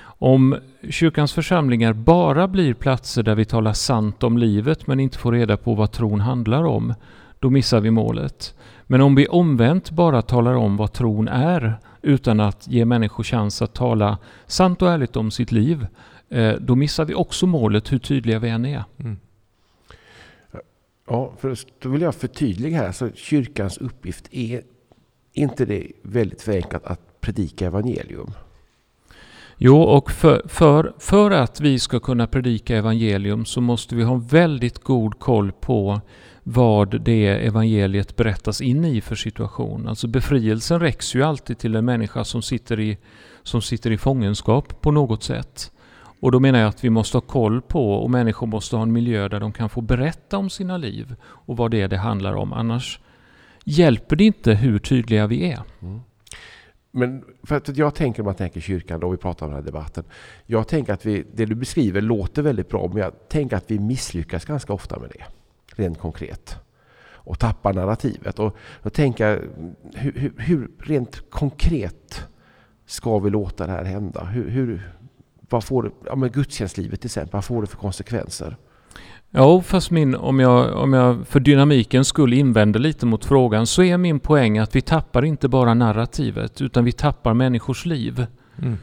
Om 0.02 0.56
kyrkans 0.90 1.34
församlingar 1.34 1.94
bara 1.94 2.48
blir 2.48 2.74
platser 2.74 3.24
där 3.24 3.36
vi 3.36 3.46
talar 3.46 3.74
sant 3.74 4.24
om 4.24 4.38
livet 4.38 4.88
men 4.88 5.00
inte 5.00 5.18
får 5.18 5.32
reda 5.32 5.58
på 5.58 5.76
vad 5.76 5.92
tron 5.92 6.20
handlar 6.20 6.64
om, 6.64 6.94
då 7.40 7.50
missar 7.50 7.80
vi 7.80 7.92
målet. 7.92 8.56
Men 8.92 9.02
om 9.02 9.16
vi 9.16 9.28
omvänt 9.28 9.92
bara 9.92 10.22
talar 10.22 10.54
om 10.54 10.78
vad 10.78 10.94
tron 10.94 11.28
är 11.28 11.80
utan 12.02 12.40
att 12.40 12.68
ge 12.68 12.86
människor 12.86 13.24
chans 13.24 13.62
att 13.62 13.74
tala 13.74 14.18
sant 14.48 14.82
och 14.82 14.92
ärligt 14.92 15.16
om 15.16 15.32
sitt 15.32 15.52
liv, 15.52 15.88
eh, 16.30 16.54
då 16.54 16.76
missar 16.76 17.06
vi 17.06 17.14
också 17.14 17.48
målet 17.48 17.92
hur 17.92 18.00
tydliga 18.00 18.40
vi 18.40 18.50
än 18.50 18.66
är. 18.66 18.84
Mm. 18.98 19.18
Ja, 21.08 21.34
för 21.40 21.58
då 21.80 21.90
vill 21.90 22.02
jag 22.02 22.16
förtydliga 22.16 22.78
här. 22.78 22.92
Så 22.92 23.10
kyrkans 23.16 23.78
uppgift 23.78 24.28
är 24.32 24.62
inte 25.34 25.66
det 25.66 25.92
väldigt 26.02 26.42
förenklat 26.42 26.86
att 26.86 27.22
predika 27.22 27.66
evangelium? 27.66 28.32
Jo, 29.58 29.82
och 29.82 30.12
för, 30.12 30.42
för, 30.48 30.94
för 31.00 31.32
att 31.32 31.62
vi 31.62 31.80
ska 31.80 32.00
kunna 32.00 32.28
predika 32.28 32.78
evangelium 32.78 33.46
så 33.46 33.62
måste 33.62 33.96
vi 33.96 34.04
ha 34.04 34.16
väldigt 34.16 34.84
god 34.84 35.20
koll 35.20 35.52
på 35.52 36.02
vad 36.52 37.02
det 37.02 37.28
evangeliet 37.28 38.16
berättas 38.16 38.62
in 38.62 38.86
i 38.86 39.02
för 39.02 39.16
situation. 39.16 39.88
Alltså 39.88 40.08
befrielsen 40.08 40.80
räcks 40.80 41.16
ju 41.16 41.24
alltid 41.24 41.58
till 41.58 41.76
en 41.76 41.86
människa 41.86 42.24
som 42.24 42.42
sitter 42.42 42.80
i, 42.80 42.98
som 43.44 43.62
sitter 43.62 43.92
i 43.92 43.98
fångenskap 43.98 44.82
på 44.82 44.92
något 44.92 45.24
sätt. 45.24 45.72
Och 46.20 46.32
då 46.32 46.40
menar 46.40 46.60
jag 46.60 46.70
att 46.70 46.84
vi 46.84 46.90
måste 46.90 47.18
ha 47.18 47.22
koll 47.22 47.62
på 47.62 47.94
och 47.94 48.10
människor 48.10 48.48
måste 48.48 48.76
ha 48.76 48.84
en 48.84 48.92
miljö 48.92 49.28
där 49.28 49.40
de 49.40 49.52
kan 49.52 49.70
få 49.70 49.82
berätta 49.82 50.38
om 50.38 50.50
sina 50.50 50.78
liv 50.78 51.16
och 51.22 51.58
vad 51.58 51.72
det 51.72 51.82
är 51.82 51.88
det 51.88 51.98
handlar 51.98 52.34
om. 52.34 52.54
Annars 52.54 53.00
hjälper 53.64 54.16
det 54.16 54.24
inte 54.24 54.54
hur 54.54 54.80
tydliga 54.80 55.28
vi 55.28 55.52
är. 55.52 55.62
Mm. 55.82 56.00
Men 56.92 57.24
för 57.44 57.56
att 57.56 57.78
jag 57.78 57.96
tänker, 57.96 58.22
om 58.22 58.26
man 58.26 58.36
tänker 58.36 58.62
kyrkan, 58.62 59.00
då 59.00 59.10
vi 59.10 59.18
pratar 59.18 59.46
om 59.46 59.52
den 59.52 59.62
här 59.62 59.66
debatten. 59.66 60.04
Jag 60.46 60.68
tänker 60.68 60.94
att 60.94 61.06
vi, 61.06 61.26
det 61.34 61.46
du 61.46 61.56
beskriver 61.56 62.02
låter 62.02 62.42
väldigt 62.42 62.70
bra, 62.70 62.88
men 62.88 62.98
jag 62.98 63.30
tänker 63.30 63.58
att 63.58 63.72
vi 63.72 63.80
misslyckas 63.80 64.46
ganska 64.46 64.74
ofta 64.74 65.00
med 65.00 65.10
det 65.10 65.39
rent 65.76 66.00
konkret. 66.00 66.56
Och 67.02 67.40
tappar 67.40 67.74
narrativet. 67.74 68.40
Och 68.40 68.58
då 68.84 68.90
tänker 68.90 69.28
jag, 69.28 69.40
hur, 69.94 70.12
hur, 70.12 70.34
hur 70.38 70.72
rent 70.80 71.30
konkret 71.30 72.28
ska 72.86 73.20
vi 73.20 73.30
låta 73.30 73.66
det 73.66 73.72
här 73.72 73.84
hända? 73.84 74.24
Hur, 74.24 74.50
hur, 74.50 74.92
vad 75.50 75.64
får 75.64 75.92
ja, 76.06 76.16
men 76.16 76.32
gudstjänstlivet 76.32 77.02
till 77.02 77.08
exempel, 77.08 77.32
vad 77.32 77.46
får 77.46 77.62
det 77.62 77.68
för 77.68 77.78
konsekvenser? 77.78 78.58
Ja, 79.32 79.62
fast 79.62 79.92
min, 79.92 80.16
om, 80.16 80.40
jag, 80.40 80.76
om 80.76 80.94
jag 80.94 81.28
för 81.28 81.40
dynamiken 81.40 82.06
skulle 82.06 82.36
invända 82.36 82.80
lite 82.80 83.06
mot 83.06 83.26
frågan 83.26 83.68
så 83.68 83.84
är 83.84 83.98
min 83.98 84.20
poäng 84.20 84.58
att 84.58 84.76
vi 84.76 84.82
tappar 84.82 85.26
inte 85.26 85.48
bara 85.48 85.74
narrativet 85.74 86.62
utan 86.62 86.84
vi 86.84 86.92
tappar 86.92 87.34
människors 87.34 87.86
liv. 87.86 88.26
Mm. 88.62 88.78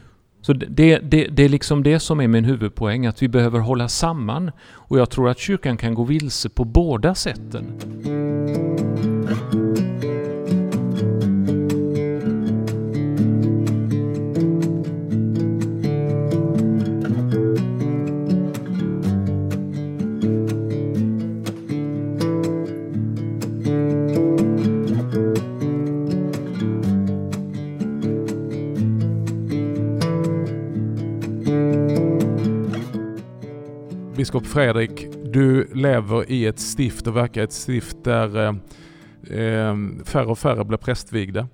Så 0.47 0.53
det, 0.53 0.99
det, 0.99 1.27
det 1.27 1.43
är 1.43 1.49
liksom 1.49 1.83
det 1.83 1.99
som 1.99 2.19
är 2.19 2.27
min 2.27 2.45
huvudpoäng, 2.45 3.05
att 3.05 3.21
vi 3.21 3.27
behöver 3.27 3.59
hålla 3.59 3.87
samman. 3.87 4.51
Och 4.71 4.99
jag 4.99 5.09
tror 5.09 5.29
att 5.29 5.39
kyrkan 5.39 5.77
kan 5.77 5.93
gå 5.93 6.03
vilse 6.03 6.49
på 6.49 6.65
båda 6.65 7.15
sätten. 7.15 7.65
Biskop 34.27 34.45
Fredrik, 34.47 35.07
du 35.25 35.67
lever 35.73 36.31
i 36.31 36.45
ett 36.45 36.59
stift 36.59 37.07
och 37.07 37.17
verkar 37.17 37.41
i 37.41 37.43
ett 37.43 37.53
stift 37.53 37.97
där 38.03 38.37
eh, 38.37 38.49
eh, 39.39 39.75
färre 40.05 40.25
och 40.25 40.39
färre 40.39 40.65
blir 40.65 40.77
prästvigda. 40.77 41.47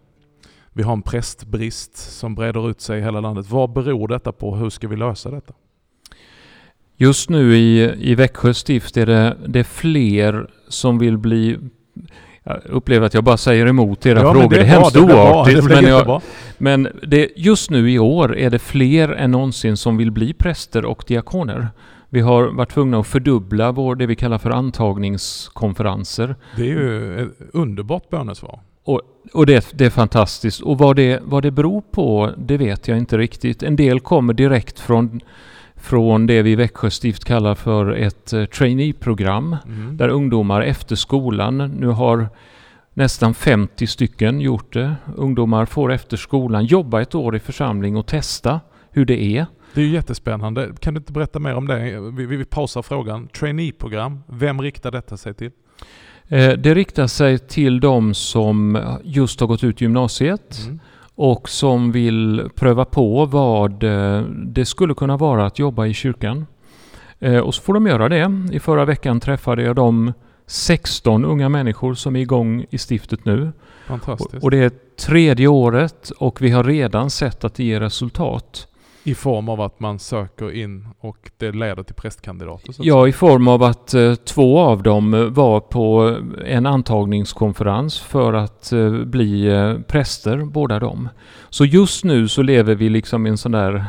Vi 0.72 0.84
har 0.84 0.94
en 0.94 1.02
prästbrist 1.02 1.98
som 1.98 2.36
breder 2.36 2.70
ut 2.70 2.82
sig 2.82 3.00
i 3.00 3.02
hela 3.02 3.20
landet. 3.20 3.50
Vad 3.50 3.74
beror 3.74 4.08
detta 4.08 4.32
på? 4.32 4.56
Hur 4.56 4.70
ska 4.70 4.88
vi 4.88 4.96
lösa 4.96 5.32
detta? 5.32 5.54
Just 6.98 7.30
nu 7.30 7.56
i, 7.56 7.94
i 8.12 8.16
Växjö 8.16 8.54
stift 8.54 8.98
är 8.98 9.06
det, 9.06 9.38
det 9.48 9.60
är 9.60 9.64
fler 9.64 10.48
som 10.68 11.00
vill 11.00 11.18
bli 11.18 11.58
Jag 12.44 12.62
upplever 12.66 13.06
att 13.06 13.14
jag 13.14 13.24
bara 13.24 13.38
säger 13.38 13.66
emot 13.66 14.06
era 14.06 14.22
Ja, 14.22 14.34
frågor. 14.34 14.50
Det 14.50 14.62
är, 14.62 14.66
hemskt 14.66 14.94
det 14.94 15.00
blir 15.00 15.14
bra, 15.14 15.36
oartigt. 15.36 15.64
men 15.64 15.84
jag, 15.84 16.22
men 16.58 16.88
det, 17.08 17.30
just 17.36 17.70
nu 17.70 17.92
i 17.92 18.00
år 18.00 18.38
är 18.38 18.50
det 18.50 18.60
fler 18.60 19.10
än 19.10 19.32
någonsin 19.32 19.78
som 19.78 19.98
vill 19.98 20.12
bli 20.12 20.34
präster 20.34 20.86
och 20.86 21.04
diakoner. 21.08 21.68
Vi 22.14 22.22
har 22.22 22.44
varit 22.44 22.72
tvungna 22.72 23.00
att 23.00 23.08
fördubbla 23.08 23.72
vår, 23.72 23.96
det 23.96 24.06
vi 24.06 24.16
kallar 24.16 24.38
för 24.38 24.50
antagningskonferenser. 24.50 26.36
Det 26.56 26.62
är 26.62 26.66
ju 26.66 27.20
ett 27.24 27.32
underbart 27.54 28.10
bönesvar. 28.10 28.60
Och 29.34 29.46
det, 29.46 29.72
det 29.74 29.86
är 29.86 29.90
fantastiskt. 29.90 30.62
Och 30.62 30.78
vad 30.78 30.96
det, 30.96 31.20
vad 31.24 31.44
det 31.44 31.52
beror 31.52 31.82
på, 31.92 32.32
det 32.38 32.58
vet 32.58 32.88
jag 32.88 32.98
inte 32.98 33.18
riktigt. 33.18 33.64
En 33.64 33.76
del 33.76 34.00
kommer 34.00 34.34
direkt 34.34 34.80
från, 34.80 35.22
från 35.76 36.28
det 36.28 36.42
vi 36.42 36.52
i 36.52 36.56
Växjö 36.56 36.90
stift 36.90 37.26
kallar 37.26 37.56
för 37.56 37.92
ett 37.92 38.34
eh, 38.34 38.46
trainee-program. 38.46 39.56
Mm. 39.66 39.98
Där 39.98 40.10
ungdomar 40.10 40.62
efter 40.62 40.96
skolan, 40.96 41.58
nu 41.58 41.88
har 41.88 42.30
nästan 42.94 43.34
50 43.34 43.88
stycken 43.88 44.42
gjort 44.42 44.74
det. 44.74 44.96
Ungdomar 45.16 45.66
får 45.66 45.92
efter 45.92 46.18
skolan 46.18 46.66
jobba 46.66 47.02
ett 47.02 47.16
år 47.16 47.36
i 47.36 47.40
församling 47.40 47.98
och 47.98 48.06
testa 48.06 48.60
hur 48.92 49.06
det 49.06 49.24
är. 49.24 49.46
Det 49.74 49.82
är 49.82 49.88
jättespännande. 49.88 50.70
Kan 50.80 50.94
du 50.94 50.98
inte 50.98 51.14
berätta 51.14 51.40
mer 51.40 51.56
om 51.56 51.68
det? 51.68 52.00
Vi, 52.12 52.26
vi, 52.26 52.36
vi 52.38 52.46
pausar 52.46 52.82
frågan. 52.82 53.28
Trainee-program, 53.28 54.20
vem 54.28 54.62
riktar 54.62 54.92
detta 54.92 55.18
sig 55.18 55.34
till? 55.34 55.52
Eh, 56.28 56.50
Det 56.52 56.74
riktar 56.74 57.08
sig 57.08 57.40
till 57.40 57.80
de 57.80 58.14
som 58.14 58.80
just 59.04 59.40
har 59.40 59.48
gått 59.48 59.64
ut 59.64 59.82
gymnasiet 59.82 60.60
Mm. 60.66 60.80
och 61.16 61.50
som 61.50 61.92
vill 61.92 62.50
pröva 62.56 62.86
på 62.86 63.26
vad 63.26 63.84
eh, 63.84 64.22
det 64.46 64.66
skulle 64.66 64.94
kunna 64.94 65.18
vara 65.18 65.46
att 65.46 65.60
jobba 65.60 65.86
i 65.86 65.94
kyrkan. 65.94 66.46
Eh, 67.20 67.38
Och 67.38 67.56
så 67.56 67.62
får 67.62 67.74
de 67.74 67.88
göra 67.88 68.10
det. 68.10 68.32
I 68.52 68.60
förra 68.60 68.86
veckan 68.86 69.20
träffade 69.20 69.64
jag 69.64 69.76
de 69.76 70.14
16 70.46 71.26
unga 71.26 71.50
människor 71.50 71.94
som 71.94 72.16
är 72.16 72.20
igång 72.20 72.66
i 72.70 72.78
stiftet 72.78 73.26
nu. 73.26 73.52
Fantastiskt. 73.88 74.44
Och 74.44 74.52
det 74.52 74.58
är 74.58 74.72
tredje 75.00 75.48
året 75.48 76.10
och 76.10 76.42
vi 76.42 76.50
har 76.50 76.64
redan 76.64 77.10
sett 77.10 77.44
att 77.44 77.56
det 77.56 77.64
ger 77.64 77.80
resultat. 77.80 78.68
I 79.04 79.16
form 79.16 79.50
av 79.50 79.62
att 79.62 79.80
man 79.80 80.00
söker 80.00 80.52
in 80.52 80.88
och 81.00 81.32
det 81.38 81.52
leder 81.52 81.84
till 81.84 81.96
prästkandidater? 81.96 82.76
Ja, 82.80 83.08
i 83.08 83.12
form 83.12 83.48
av 83.48 83.64
att 83.64 83.94
eh, 83.94 84.16
två 84.16 84.60
av 84.60 84.84
dem 84.84 85.14
eh, 85.14 85.24
var 85.24 85.60
på 85.60 86.18
en 86.46 86.66
antagningskonferens 86.66 88.00
för 88.00 88.34
att 88.34 88.72
eh, 88.72 88.92
bli 88.92 89.48
eh, 89.48 89.80
präster, 89.80 90.38
båda 90.38 90.80
dem. 90.80 91.10
Så 91.50 91.66
just 91.66 92.04
nu 92.04 92.28
så 92.28 92.42
lever 92.42 92.76
vi 92.76 92.90
liksom 92.90 93.28
i 93.28 93.30
en 93.30 93.38
sån 93.38 93.52
där 93.52 93.86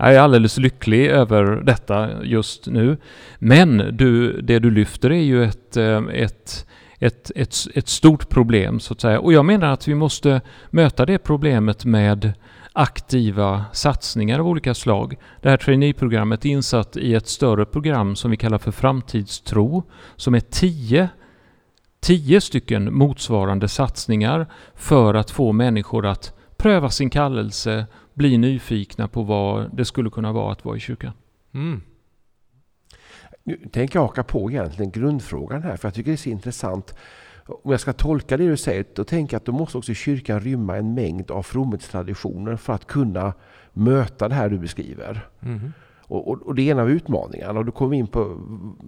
jag 0.00 0.14
är 0.14 0.20
alldeles 0.20 0.58
lycklig 0.58 1.06
över 1.06 1.44
detta 1.44 2.24
just 2.24 2.66
nu. 2.66 2.96
Men 3.38 3.96
du, 3.96 4.40
det 4.40 4.58
du 4.58 4.70
lyfter 4.70 5.12
är 5.12 5.22
ju 5.22 5.44
ett, 5.44 5.76
eh, 5.76 6.02
ett, 6.12 6.66
ett, 6.98 7.30
ett, 7.34 7.54
ett 7.74 7.88
stort 7.88 8.28
problem 8.28 8.80
så 8.80 8.92
att 8.92 9.00
säga. 9.00 9.20
Och 9.20 9.32
jag 9.32 9.44
menar 9.44 9.72
att 9.72 9.88
vi 9.88 9.94
måste 9.94 10.40
möta 10.70 11.06
det 11.06 11.18
problemet 11.18 11.84
med 11.84 12.32
aktiva 12.72 13.64
satsningar 13.72 14.38
av 14.38 14.48
olika 14.48 14.74
slag. 14.74 15.16
Det 15.42 15.50
här 15.50 15.56
traineeprogrammet 15.56 16.44
är 16.44 16.48
insatt 16.48 16.96
i 16.96 17.14
ett 17.14 17.28
större 17.28 17.64
program 17.64 18.16
som 18.16 18.30
vi 18.30 18.36
kallar 18.36 18.58
för 18.58 18.70
framtidstro, 18.70 19.82
som 20.16 20.34
är 20.34 20.40
tio, 20.40 21.08
tio 22.00 22.40
stycken 22.40 22.94
motsvarande 22.94 23.68
satsningar 23.68 24.46
för 24.74 25.14
att 25.14 25.30
få 25.30 25.52
människor 25.52 26.06
att 26.06 26.34
pröva 26.56 26.90
sin 26.90 27.10
kallelse, 27.10 27.86
bli 28.14 28.38
nyfikna 28.38 29.08
på 29.08 29.22
vad 29.22 29.76
det 29.76 29.84
skulle 29.84 30.10
kunna 30.10 30.32
vara 30.32 30.52
att 30.52 30.64
vara 30.64 30.76
i 30.76 30.80
kyrkan. 30.80 31.12
Mm. 31.54 31.80
Nu 33.48 33.68
tänker 33.72 33.98
jag 33.98 34.06
haka 34.06 34.24
på 34.24 34.50
egentligen 34.50 34.90
grundfrågan 34.90 35.62
här, 35.62 35.76
för 35.76 35.88
jag 35.88 35.94
tycker 35.94 36.10
det 36.10 36.14
är 36.14 36.16
så 36.16 36.28
intressant. 36.28 36.94
Om 37.46 37.70
jag 37.70 37.80
ska 37.80 37.92
tolka 37.92 38.36
det 38.36 38.48
du 38.48 38.56
säger, 38.56 38.84
då 38.94 39.04
tänker 39.04 39.34
jag 39.34 39.38
att 39.38 39.44
då 39.44 39.52
måste 39.52 39.78
också 39.78 39.94
kyrkan 39.94 40.40
rymma 40.40 40.76
en 40.76 40.94
mängd 40.94 41.30
av 41.30 41.42
fromhetstraditioner 41.42 42.56
för 42.56 42.72
att 42.72 42.86
kunna 42.86 43.32
möta 43.72 44.28
det 44.28 44.34
här 44.34 44.48
du 44.48 44.58
beskriver. 44.58 45.28
Mhm. 45.40 45.72
Och, 46.00 46.28
och, 46.28 46.42
och 46.42 46.54
det 46.54 46.62
är 46.62 46.72
en 46.72 46.78
av 46.78 46.90
utmaningarna. 46.90 47.58
Och 47.58 47.64
då 47.64 47.72
kommer 47.72 47.90
vi 47.90 47.96
in 47.96 48.06
på 48.06 48.36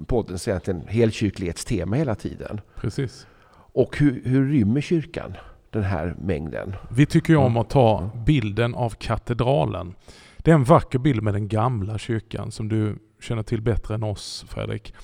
poddens 0.07 0.49
egentligen 0.49 0.83
helkyrklighetstema 0.89 1.97
hela 1.97 2.15
tiden. 2.15 2.61
Precis. 2.75 3.27
Och 3.73 3.99
hur, 3.99 4.23
hur 4.25 4.51
rymmer 4.51 4.81
kyrkan 4.81 5.35
den 5.71 5.83
här 5.83 6.15
mängden? 6.21 6.75
Vi 6.91 7.07
tycker 7.07 7.33
ju 7.33 7.37
om 7.37 7.47
Mm. 7.47 7.57
att 7.57 7.71
ta 7.71 8.11
bilden 8.27 8.75
av 8.75 8.91
katedralen. 8.91 9.95
Det 10.39 10.51
är 10.51 10.55
en 10.55 10.65
vacker 10.65 10.99
bild 10.99 11.23
med 11.23 11.35
den 11.35 11.49
gamla 11.49 11.99
kyrkan 11.99 12.51
som 12.51 12.69
du 12.69 12.99
känner 13.23 13.43
till 13.43 13.63
bättre 13.63 13.95
än 13.95 14.03
oss 14.03 14.45
Fredrik. 14.49 14.95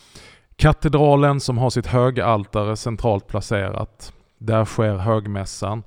Katedralen 0.56 1.40
som 1.40 1.58
har 1.58 1.70
sitt 1.70 1.86
högaltare 1.86 2.76
centralt 2.76 3.26
placerat. 3.26 4.12
Där 4.38 4.64
sker 4.64 4.96
högmässan. 4.96 5.82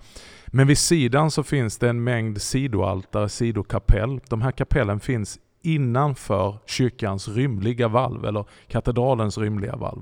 Men 0.48 0.68
vid 0.68 0.78
sidan 0.78 1.32
så 1.32 1.44
finns 1.44 1.78
det 1.78 1.90
en 1.90 2.04
mängd 2.04 2.42
sidoaltare, 2.42 3.30
sidokapell. 3.30 4.20
De 4.30 4.42
här 4.42 4.52
kapellen 4.52 5.00
finns 5.00 5.40
innanför 5.62 6.58
kyrkans 6.66 7.28
rymliga 7.28 7.88
valv, 7.88 8.26
eller 8.26 8.46
katedralens 8.68 9.38
rymliga 9.38 9.76
valv. 9.76 10.02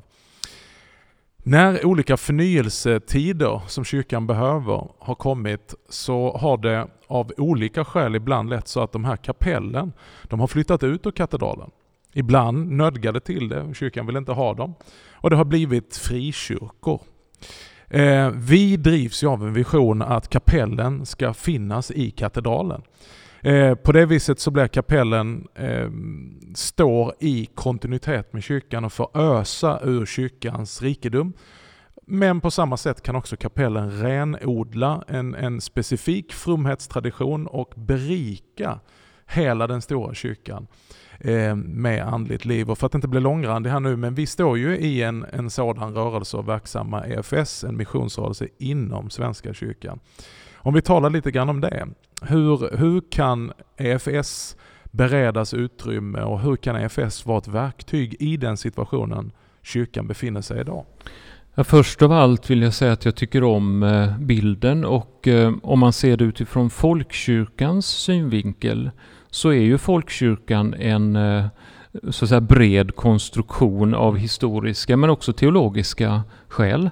När 1.44 1.86
olika 1.86 2.18
förnyelsetider 2.18 3.62
som 3.68 3.84
kyrkan 3.84 4.28
behöver 4.28 4.88
har 5.00 5.16
kommit 5.16 5.76
så 5.90 6.38
har 6.38 6.58
det 6.58 6.88
av 7.08 7.32
olika 7.38 7.86
skäl 7.86 8.16
ibland 8.16 8.50
lett 8.50 8.68
så 8.68 8.82
att 8.82 8.92
de 8.92 9.06
här 9.06 9.16
kapellen, 9.16 9.94
de 10.24 10.40
har 10.40 10.48
flyttat 10.48 10.84
ut 10.84 11.06
ur 11.08 11.12
katedralen. 11.12 11.72
Ibland 12.18 12.72
nödgade 12.72 13.20
till 13.20 13.50
det, 13.50 13.74
kyrkan 13.74 14.06
vill 14.06 14.18
inte 14.18 14.32
ha 14.32 14.54
dem. 14.54 14.76
Och 15.12 15.30
det 15.30 15.36
har 15.36 15.46
blivit 15.46 15.98
frikyrkor. 15.98 17.02
Eh, 17.90 18.30
vi 18.30 18.78
drivs 18.78 19.24
ju 19.24 19.28
av 19.28 19.48
en 19.48 19.54
vision 19.54 20.02
att 20.02 20.30
kapellen 20.30 21.06
ska 21.06 21.34
finnas 21.34 21.92
i 21.92 22.12
katedralen. 22.12 22.82
Eh, 23.42 23.76
på 23.76 23.92
det 23.92 24.06
viset 24.06 24.40
så 24.40 24.52
blir 24.52 24.68
kapellen 24.68 25.48
eh, 25.56 25.90
står 26.56 27.14
i 27.20 27.46
kontinuitet 27.56 28.34
med 28.34 28.44
kyrkan 28.44 28.86
och 28.86 28.94
får 28.94 29.18
ösa 29.18 29.80
ur 29.84 30.06
kyrkans 30.06 30.82
rikedom. 30.82 31.34
Men 32.06 32.42
på 32.42 32.52
samma 32.52 32.78
sätt 32.78 33.02
kan 33.02 33.16
också 33.16 33.38
kapellen 33.38 34.02
renodla 34.02 35.04
en, 35.08 35.36
en 35.36 35.62
specifik 35.62 36.34
fromhetstradition 36.34 37.48
och 37.48 37.74
berika 37.76 38.80
hela 39.28 39.68
den 39.68 39.82
stora 39.82 40.14
kyrkan 40.14 40.68
eh, 41.20 41.56
med 41.56 42.08
andligt 42.08 42.46
liv. 42.46 42.70
Och 42.70 42.78
för 42.78 42.88
att 42.88 42.96
inte 42.96 43.08
bli 43.08 43.20
långrandig 43.20 43.70
här 43.70 43.80
nu, 43.80 43.96
men 43.96 44.16
vi 44.16 44.26
står 44.26 44.58
ju 44.58 44.78
i 44.78 45.04
en, 45.04 45.26
en 45.34 45.50
sådan 45.50 45.94
rörelse 45.94 46.38
och 46.38 46.48
verksamma 46.48 47.06
EFS, 47.06 47.64
en 47.64 47.78
missionsrörelse 47.78 48.48
inom 48.58 49.10
Svenska 49.10 49.54
kyrkan. 49.54 50.00
Om 50.56 50.74
vi 50.74 50.82
talar 50.82 51.10
lite 51.10 51.32
grann 51.32 51.50
om 51.50 51.62
det. 51.62 51.88
Hur, 52.22 52.78
hur 52.78 53.02
kan 53.12 53.52
EFS 53.78 54.58
beredas 54.92 55.54
utrymme 55.54 56.22
och 56.22 56.40
hur 56.40 56.56
kan 56.56 56.76
EFS 56.76 57.26
vara 57.26 57.38
ett 57.38 57.48
verktyg 57.48 58.16
i 58.20 58.38
den 58.38 58.58
situationen 58.58 59.32
kyrkan 59.64 60.08
befinner 60.08 60.42
sig 60.42 60.62
idag? 60.62 60.86
Ja, 61.56 61.64
först 61.64 62.02
av 62.02 62.12
allt 62.12 62.50
vill 62.50 62.62
jag 62.62 62.74
säga 62.74 62.92
att 62.92 63.06
jag 63.06 63.16
tycker 63.16 63.44
om 63.44 63.84
eh, 63.84 64.18
bilden 64.20 64.86
och 64.86 65.28
eh, 65.28 65.54
om 65.64 65.80
man 65.80 65.94
ser 65.94 66.18
det 66.18 66.26
utifrån 66.26 66.70
folkkyrkans 66.70 67.88
synvinkel 67.88 68.92
så 69.30 69.50
är 69.50 69.62
ju 69.62 69.78
folkkyrkan 69.78 70.74
en 70.74 71.16
eh, 71.16 71.46
så 72.10 72.26
att 72.26 72.30
säga 72.30 72.42
bred 72.42 72.96
konstruktion 72.96 73.94
av 73.94 74.18
historiska 74.18 74.98
men 74.98 75.10
också 75.10 75.34
teologiska 75.34 76.24
skäl. 76.48 76.90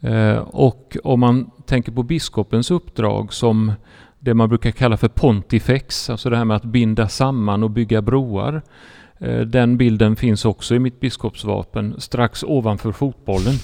Eh, 0.00 0.36
och 0.38 0.96
om 1.04 1.20
man 1.20 1.50
tänker 1.66 1.92
på 1.92 2.02
biskopens 2.02 2.70
uppdrag 2.70 3.32
som 3.32 3.72
det 4.18 4.34
man 4.34 4.48
brukar 4.48 4.70
kalla 4.70 4.96
för 4.96 5.08
pontifex, 5.08 6.10
alltså 6.10 6.30
det 6.30 6.36
här 6.36 6.44
med 6.44 6.56
att 6.56 6.64
binda 6.64 7.08
samman 7.08 7.62
och 7.62 7.70
bygga 7.70 8.02
broar. 8.02 8.62
Eh, 9.18 9.40
Den 9.40 9.76
bilden 9.76 10.16
finns 10.16 10.44
också 10.44 10.74
i 10.74 10.78
mitt 10.78 11.00
biskopsvapen 11.00 11.94
strax 11.98 12.44
ovanför 12.44 12.92
fotbollen. 12.92 13.54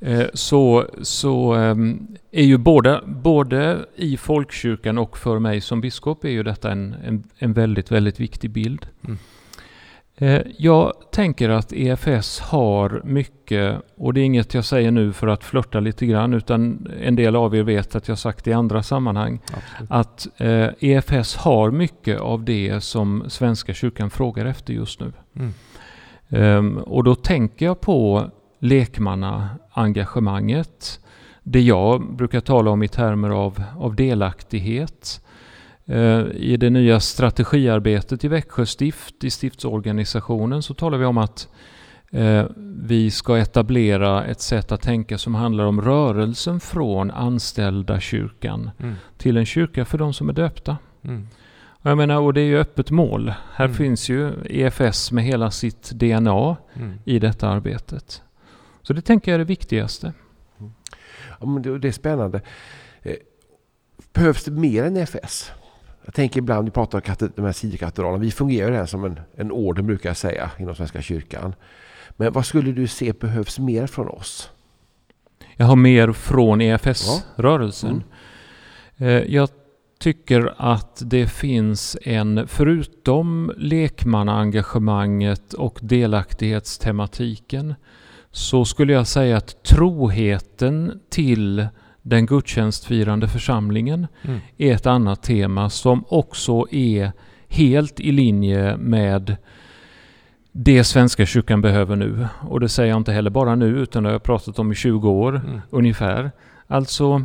Eh, 0.00 0.26
Så, 0.34 0.86
så 1.02 1.52
ehm, 1.54 2.06
är 2.30 2.44
ju 2.44 2.58
både, 2.58 3.00
både 3.06 3.84
i 3.96 4.16
folkkyrkan 4.16 4.98
och 4.98 5.18
för 5.18 5.38
mig 5.38 5.60
som 5.60 5.80
biskop 5.80 6.24
är 6.24 6.28
ju 6.30 6.42
detta 6.42 6.72
en, 6.72 6.96
en, 7.04 7.24
en 7.38 7.52
väldigt, 7.52 7.90
väldigt 7.92 8.20
viktig 8.20 8.50
bild. 8.50 8.86
Mm. 9.04 9.18
Eh, 10.18 10.42
Jag 10.58 10.92
tänker 11.12 11.48
att 11.48 11.72
EFS 11.72 12.40
har 12.40 13.00
mycket, 13.04 13.80
och 13.96 14.14
det 14.14 14.20
är 14.20 14.24
inget 14.24 14.54
jag 14.54 14.64
säger 14.64 14.90
nu 14.90 15.12
för 15.12 15.26
att 15.26 15.44
flörta 15.44 15.80
lite 15.80 16.06
grann, 16.06 16.34
utan 16.34 16.88
en 17.00 17.16
del 17.16 17.36
av 17.36 17.56
er 17.56 17.62
vet 17.62 17.96
att 17.96 18.08
jag 18.08 18.18
sagt 18.18 18.44
det 18.44 18.50
i 18.50 18.54
andra 18.54 18.82
sammanhang, 18.82 19.40
Absolut. 19.46 19.90
att 19.90 20.28
eh, 20.36 20.68
EFS 20.80 21.36
har 21.36 21.70
mycket 21.70 22.20
av 22.20 22.44
det 22.44 22.80
som 22.80 23.24
Svenska 23.28 23.74
kyrkan 23.74 24.10
frågar 24.10 24.46
efter 24.46 24.72
just 24.72 25.00
nu. 25.00 25.12
Mm. 25.36 25.52
Ehm, 26.28 26.78
och 26.78 27.04
då 27.04 27.14
tänker 27.14 27.66
jag 27.66 27.80
på 27.80 28.30
lekmannaengagemanget. 28.58 31.00
Det 31.42 31.60
jag 31.60 32.16
brukar 32.16 32.40
tala 32.40 32.70
om 32.70 32.82
i 32.82 32.88
termer 32.88 33.30
av, 33.30 33.62
av 33.78 33.94
delaktighet. 33.94 35.20
Eh, 35.86 36.20
I 36.34 36.56
det 36.60 36.70
nya 36.70 37.00
strategiarbetet 37.00 38.24
i 38.24 38.28
Växjö 38.28 38.66
stift, 38.66 39.24
i 39.24 39.30
stiftsorganisationen, 39.30 40.62
så 40.62 40.74
talar 40.74 40.98
vi 40.98 41.04
om 41.04 41.18
att 41.18 41.48
Eh, 42.10 42.44
vi 42.82 43.10
ska 43.10 43.38
etablera 43.38 44.24
ett 44.24 44.40
sätt 44.40 44.72
att 44.72 44.82
tänka 44.82 45.18
som 45.18 45.34
handlar 45.34 45.64
om 45.64 45.80
rörelsen 45.80 46.60
från 46.60 47.10
anställda 47.10 48.00
kyrkan 48.00 48.70
Mm. 48.80 48.94
till 49.18 49.36
en 49.36 49.46
kyrka 49.46 49.84
för 49.84 49.98
de 49.98 50.12
som 50.12 50.28
är 50.28 50.32
döpta. 50.32 50.76
Mm. 51.04 51.28
Och 51.66 51.90
Jag 51.90 51.96
menar, 51.98 52.20
och 52.20 52.34
det 52.34 52.40
är 52.40 52.44
ju 52.44 52.58
öppet 52.58 52.90
mål. 52.90 53.32
Här 53.54 53.64
Mm. 53.64 53.76
finns 53.76 54.08
ju 54.08 54.32
EFS 54.50 55.12
med 55.12 55.24
hela 55.24 55.50
sitt 55.50 55.90
DNA 55.90 56.56
Mm. 56.74 56.98
i 57.04 57.18
detta 57.18 57.48
arbetet. 57.48 58.22
Så 58.86 58.92
det 58.92 59.02
tänker 59.02 59.30
jag 59.30 59.34
är 59.34 59.38
det 59.38 59.44
viktigaste. 59.44 60.12
Ja, 61.40 61.46
men 61.46 61.62
det, 61.62 61.78
det 61.78 61.88
är 61.88 61.92
spännande. 61.92 62.40
Eh, 63.02 63.14
Behövs 64.12 64.44
det 64.44 64.50
mer 64.50 64.84
än 64.84 64.96
EFS? 64.96 65.52
Jag 66.04 66.14
tänker 66.14 66.38
ibland, 66.38 66.64
vi 66.64 66.70
pratar 66.70 66.98
om 67.22 67.30
de 67.36 67.44
här 67.44 67.52
sidokatedralerna, 67.52 68.18
vi 68.18 68.30
fungerar 68.30 68.72
här 68.72 68.86
som 68.86 69.04
en, 69.04 69.20
en 69.36 69.52
orden 69.52 69.86
brukar 69.86 70.10
jag 70.10 70.16
säga 70.16 70.50
inom 70.58 70.74
Svenska 70.74 71.02
kyrkan. 71.02 71.54
Men 72.16 72.32
vad 72.32 72.46
skulle 72.46 72.72
du 72.72 72.86
se 72.86 73.12
behövs 73.12 73.58
mer 73.58 73.86
från 73.86 74.08
oss? 74.08 74.50
Jag 75.56 75.66
har 75.66 75.76
mer 75.76 76.12
från 76.12 76.60
EFS-rörelsen. 76.60 78.02
Mm. 78.96 79.16
Eh, 79.16 79.34
Jag 79.34 79.48
tycker 79.98 80.54
att 80.58 81.02
det 81.04 81.26
finns 81.26 81.96
en, 82.02 82.48
förutom 82.48 83.52
lekmannaengagemanget 83.56 85.52
och 85.52 85.78
delaktighetstematiken, 85.82 87.74
så 88.36 88.64
skulle 88.64 88.92
jag 88.92 89.06
säga 89.06 89.36
att 89.36 89.62
troheten 89.62 91.00
till 91.10 91.66
den 92.02 92.26
gudstjänstfirande 92.26 93.28
församlingen 93.28 94.06
Mm. 94.22 94.38
är 94.58 94.74
ett 94.74 94.86
annat 94.86 95.22
tema 95.22 95.70
som 95.70 96.04
också 96.08 96.66
är 96.70 97.12
helt 97.48 98.00
i 98.00 98.12
linje 98.12 98.76
med 98.76 99.36
det 100.52 100.84
Svenska 100.84 101.26
kyrkan 101.26 101.60
behöver 101.62 101.96
nu. 101.96 102.26
Och 102.40 102.60
det 102.60 102.68
säger 102.68 102.90
jag 102.90 102.96
inte 102.96 103.12
heller 103.12 103.30
bara 103.30 103.54
nu, 103.54 103.66
utan 103.78 104.02
det 104.02 104.08
har 104.08 104.14
jag 104.14 104.22
pratat 104.22 104.58
om 104.58 104.72
i 104.72 104.74
20 104.74 105.10
år 105.10 105.36
Mm. 105.46 105.60
ungefär. 105.70 106.30
Alltså, 106.66 107.22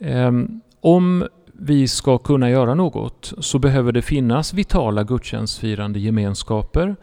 ehm, 0.00 0.60
om 0.80 1.26
vi 1.52 1.88
ska 1.88 2.18
kunna 2.18 2.50
göra 2.50 2.74
något 2.74 3.32
så 3.38 3.58
behöver 3.58 3.92
det 3.92 4.02
finnas 4.02 4.54
vitala 4.54 5.04
gudstjänstfirande 5.04 5.98
gemenskaper 5.98 6.96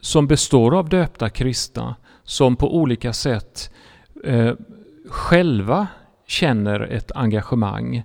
som 0.00 0.26
består 0.26 0.78
av 0.78 0.88
döpta 0.88 1.30
kristna 1.30 1.94
som 2.24 2.56
på 2.56 2.76
olika 2.76 3.12
sätt 3.12 3.70
eh, 4.24 4.52
själva 5.08 5.86
känner 6.26 6.80
ett 6.80 7.12
engagemang 7.14 8.02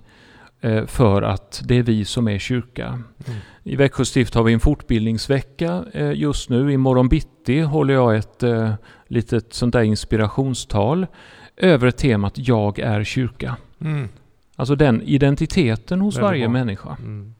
eh, 0.60 0.86
för 0.86 1.22
att 1.22 1.62
det 1.64 1.74
är 1.74 1.82
vi 1.82 2.04
som 2.04 2.28
är 2.28 2.38
kyrka. 2.38 2.86
Mm. 2.86 3.38
I 3.62 3.76
Växjö 3.76 4.04
stift 4.04 4.34
har 4.34 4.42
vi 4.42 4.52
en 4.52 4.60
fortbildningsvecka 4.60 5.84
eh, 5.92 6.12
just 6.12 6.50
nu. 6.50 6.72
Imorgon 6.72 7.08
bitti 7.08 7.60
håller 7.60 7.94
jag 7.94 8.16
ett 8.16 8.42
eh, 8.42 8.72
litet 9.06 9.54
sånt 9.54 9.72
där 9.72 9.82
inspirationstal 9.82 11.06
över 11.56 11.90
temat 11.90 12.32
Jag 12.36 12.78
är 12.78 13.04
kyrka. 13.04 13.56
Mm. 13.80 14.08
Alltså 14.56 14.74
den 14.74 15.02
identiteten 15.02 16.00
hos 16.00 16.18
varje 16.18 16.44
bra. 16.44 16.52
människa. 16.52 16.96
Mm. 16.98 17.34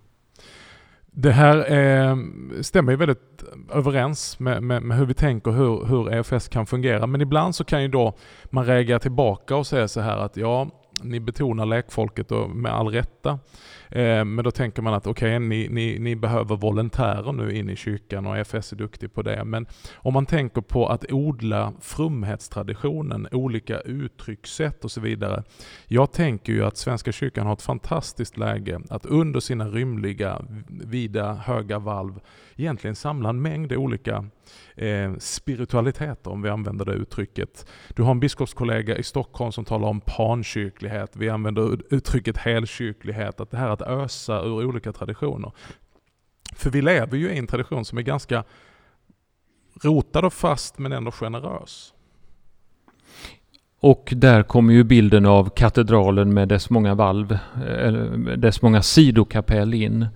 Det 1.06 1.32
här 1.32 1.72
eh, 1.72 2.16
stämmer 2.60 2.92
ju 2.92 2.96
väldigt 2.96 3.37
överens 3.72 4.38
med, 4.38 4.62
med, 4.62 4.82
med 4.82 4.96
hur 4.96 5.06
vi 5.06 5.14
tänker 5.14 5.50
hur, 5.50 5.84
hur 5.86 6.12
EFS 6.12 6.48
kan 6.48 6.66
fungera. 6.66 7.06
Men 7.06 7.20
ibland 7.20 7.54
så 7.54 7.64
kan 7.64 7.82
ju 7.82 7.88
då 7.88 8.14
man 8.44 8.66
reagera 8.66 8.98
tillbaka 8.98 9.56
och 9.56 9.66
säga 9.66 9.88
så 9.88 10.00
här 10.00 10.18
att 10.18 10.36
ja, 10.36 10.68
ni 11.02 11.20
betonar 11.20 11.66
lekfolket 11.66 12.32
och 12.32 12.50
med 12.50 12.72
all 12.72 12.88
rätta. 12.88 13.38
Eh, 13.90 14.24
men 14.24 14.44
då 14.44 14.50
tänker 14.50 14.82
man 14.82 14.94
att 14.94 15.06
okej, 15.06 15.38
ni, 15.38 15.68
ni, 15.68 15.98
ni 15.98 16.16
behöver 16.16 16.56
volontärer 16.56 17.32
nu 17.32 17.56
in 17.56 17.70
i 17.70 17.76
kyrkan 17.76 18.26
och 18.26 18.38
FS 18.38 18.72
är 18.72 18.76
duktig 18.76 19.14
på 19.14 19.22
det. 19.22 19.44
Men 19.44 19.66
om 19.94 20.14
man 20.14 20.26
tänker 20.26 20.60
på 20.60 20.86
att 20.86 21.12
odla 21.12 21.72
fromhetstraditionen, 21.80 23.28
olika 23.32 23.80
uttryckssätt 23.80 24.84
och 24.84 24.90
så 24.90 25.00
vidare. 25.00 25.42
Jag 25.86 26.12
tänker 26.12 26.52
ju 26.52 26.64
att 26.64 26.76
Svenska 26.76 27.12
kyrkan 27.12 27.46
har 27.46 27.52
ett 27.52 27.62
fantastiskt 27.62 28.36
läge 28.36 28.80
att 28.90 29.06
under 29.06 29.40
sina 29.40 29.68
rymliga, 29.68 30.42
vida, 30.68 31.32
höga 31.34 31.78
valv 31.78 32.20
egentligen 32.56 32.96
samla 32.96 33.28
en 33.28 33.42
mängd 33.42 33.72
olika 33.72 34.24
eh, 34.76 35.14
spiritualiteter, 35.18 36.30
om 36.30 36.42
vi 36.42 36.48
använder 36.48 36.84
det 36.84 36.92
uttrycket. 36.92 37.66
Du 37.88 38.02
har 38.02 38.10
en 38.10 38.20
biskopskollega 38.20 38.96
i 38.96 39.02
Stockholm 39.02 39.52
som 39.52 39.64
talar 39.64 39.88
om 39.88 40.00
pankyrklighet. 40.00 41.16
Vi 41.16 41.28
använder 41.28 41.94
uttrycket 41.94 42.36
helkyrklighet, 42.36 43.40
att 43.40 43.50
det 43.50 43.56
här 43.56 43.77
att 43.82 43.88
ösa 43.88 44.42
ur 44.42 44.66
olika 44.66 44.92
traditioner. 44.92 45.52
För 46.54 46.70
vi 46.70 46.82
lever 46.82 47.16
ju 47.16 47.30
i 47.30 47.38
en 47.38 47.46
tradition 47.46 47.84
som 47.84 47.98
är 47.98 48.02
ganska 48.02 48.44
rotad 49.82 50.24
och 50.24 50.32
fast 50.32 50.78
men 50.78 50.92
ändå 50.92 51.10
generös. 51.10 51.94
Och 53.80 54.12
där 54.16 54.42
kommer 54.42 54.72
ju 54.72 54.84
bilden 54.84 55.26
av 55.26 55.50
katedralen 55.50 56.34
med 56.34 56.48
dess 56.48 56.70
många 56.70 56.94
valv, 56.94 57.32
eh, 57.32 57.86
eller 57.86 58.36
dess 58.36 58.62
många 58.62 58.82
sidokapell 58.82 59.74
in. 59.74 60.06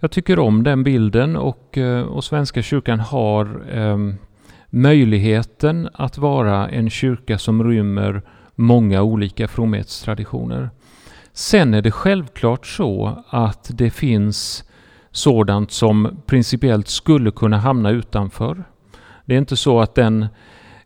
Jag 0.00 0.10
tycker 0.10 0.38
om 0.38 0.62
den 0.62 0.84
bilden 0.84 1.36
och, 1.36 1.78
eh, 1.78 2.02
och 2.02 2.24
Svenska 2.24 2.62
kyrkan 2.62 3.00
har 3.00 3.62
eh, 3.78 3.98
möjligheten 4.70 5.88
att 5.92 6.18
vara 6.18 6.68
en 6.68 6.90
kyrka 6.90 7.38
som 7.38 7.64
rymmer 7.64 8.22
många 8.54 9.02
olika 9.02 9.48
fromhetstraditioner. 9.48 10.70
Sen 11.40 11.74
är 11.74 11.82
det 11.82 11.90
självklart 11.90 12.66
så 12.66 13.22
att 13.28 13.70
det 13.74 13.90
finns 13.90 14.64
sådant 15.10 15.70
som 15.70 16.22
principiellt 16.26 16.88
skulle 16.88 17.30
kunna 17.30 17.58
hamna 17.58 17.90
utanför. 17.90 18.64
Det 19.24 19.34
är 19.34 19.38
inte 19.38 19.56
så 19.56 19.80
att 19.80 19.94
den 19.94 20.26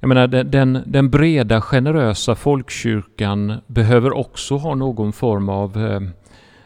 jag 0.00 0.08
menar, 0.08 0.26
den, 0.26 0.82
den, 0.86 1.10
breda 1.10 1.60
generösa 1.60 2.34
folkkyrkan 2.34 3.60
behöver 3.66 4.12
också 4.12 4.56
ha 4.56 4.74
någon 4.74 5.12
form 5.12 5.48
av 5.48 5.76
eh, 5.76 6.00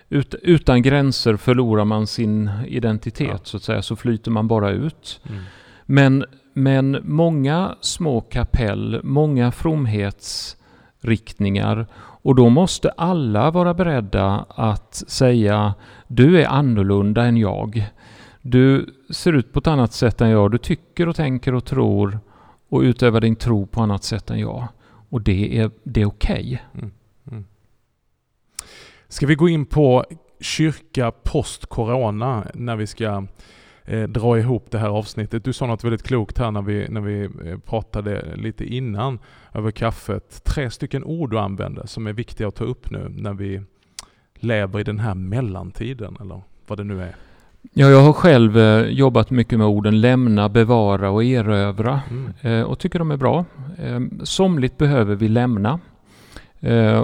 ut, 0.09 0.35
utan 0.43 0.83
gränser 0.83 1.37
förlorar 1.37 1.85
man 1.85 2.07
sin 2.07 2.51
identitet 2.67 3.29
Ja. 3.31 3.39
så 3.43 3.57
att 3.57 3.63
säga, 3.63 3.83
så 3.83 3.97
flyter 3.97 4.31
man 4.31 4.49
bara 4.49 4.71
ut. 4.71 5.21
Mm. 5.29 5.43
Men, 5.87 6.25
men 6.55 6.99
många 7.03 7.75
små 7.81 8.21
kapell, 8.21 9.01
många 9.03 9.53
fromhetsriktningar 9.53 11.87
och 12.23 12.35
då 12.35 12.49
måste 12.49 12.91
alla 12.91 13.51
vara 13.51 13.75
beredda 13.75 14.47
att 14.49 14.95
säga 14.95 15.75
du 16.07 16.43
är 16.43 16.47
annorlunda 16.47 17.25
än 17.25 17.37
jag. 17.37 17.91
Du 18.43 18.95
ser 19.11 19.33
ut 19.33 19.53
på 19.53 19.59
ett 19.59 19.67
annat 19.67 19.93
sätt 19.93 20.21
än 20.21 20.31
jag. 20.31 20.51
Du 20.51 20.59
tycker 20.59 21.09
och 21.09 21.17
tänker 21.17 21.55
och 21.55 21.65
tror 21.65 22.21
och 22.69 22.81
utövar 22.81 23.21
din 23.21 23.37
tro 23.37 23.67
på 23.67 23.83
annat 23.83 24.05
sätt 24.05 24.31
än 24.31 24.39
jag. 24.39 24.69
Och 25.11 25.21
det 25.21 25.59
är, 25.59 25.71
det 25.83 26.01
är 26.01 26.07
okej. 26.07 26.63
Mm, 26.75 26.91
mm. 27.31 27.45
Ska 29.09 29.27
vi 29.27 29.35
gå 29.35 29.49
in 29.49 29.67
på 29.67 30.05
kyrka 30.41 31.11
post-corona 31.11 32.47
när 32.55 32.77
vi 32.77 32.87
ska 32.87 33.27
eh, 33.89 34.03
dra 34.03 34.39
ihop 34.39 34.71
det 34.71 34.79
här 34.79 34.89
avsnittet? 34.89 35.45
Du 35.45 35.53
sa 35.53 35.67
något 35.67 35.85
väldigt 35.85 36.03
klokt 36.03 36.39
här 36.39 36.51
när 36.51 36.63
vi, 36.63 36.89
när 36.89 37.01
vi 37.01 37.25
eh, 37.25 37.59
pratade 37.59 38.37
lite 38.37 38.65
innan 38.65 39.19
över 39.55 39.71
kaffet. 39.71 40.45
Tre 40.45 40.71
stycken 40.71 41.05
ord 41.05 41.31
du 41.31 41.39
använde 41.39 41.87
som 41.87 42.07
är 42.07 42.13
viktiga 42.13 42.49
att 42.49 42.55
ta 42.55 42.65
upp 42.65 42.91
nu 42.91 43.09
när 43.09 43.35
vi 43.35 43.61
lever 44.35 44.81
i 44.81 44.85
den 44.85 44.99
här 44.99 45.15
mellantiden 45.15 46.17
eller 46.21 46.43
vad 46.67 46.79
det 46.79 46.85
nu 46.85 47.03
är. 47.03 47.15
Ja, 47.73 47.89
jag 47.89 48.03
har 48.03 48.13
själv 48.13 48.59
eh, 48.59 48.87
jobbat 48.87 49.31
mycket 49.31 49.59
med 49.59 49.67
orden 49.67 50.01
lämna, 50.01 50.49
bevara 50.49 51.11
och 51.11 51.25
erövra. 51.25 52.01
Mm. 52.11 52.33
eh, 52.41 52.63
och 52.63 52.79
tycker 52.79 52.99
de 52.99 53.11
är 53.11 53.17
bra. 53.17 53.45
Eh, 53.79 54.01
somligt 54.23 54.79
behöver 54.79 55.15
vi 55.15 55.29
lämna. 55.29 55.81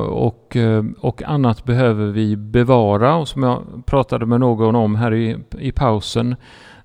Och, 0.08 0.56
och 0.98 1.22
annat 1.22 1.64
behöver 1.64 2.06
vi 2.06 2.36
bevara. 2.36 3.16
Och 3.16 3.28
som 3.28 3.42
jag 3.42 3.62
pratade 3.86 4.26
med 4.26 4.40
någon 4.40 4.74
om 4.74 4.94
här 4.94 5.14
i, 5.14 5.36
i 5.58 5.72
pausen. 5.72 6.36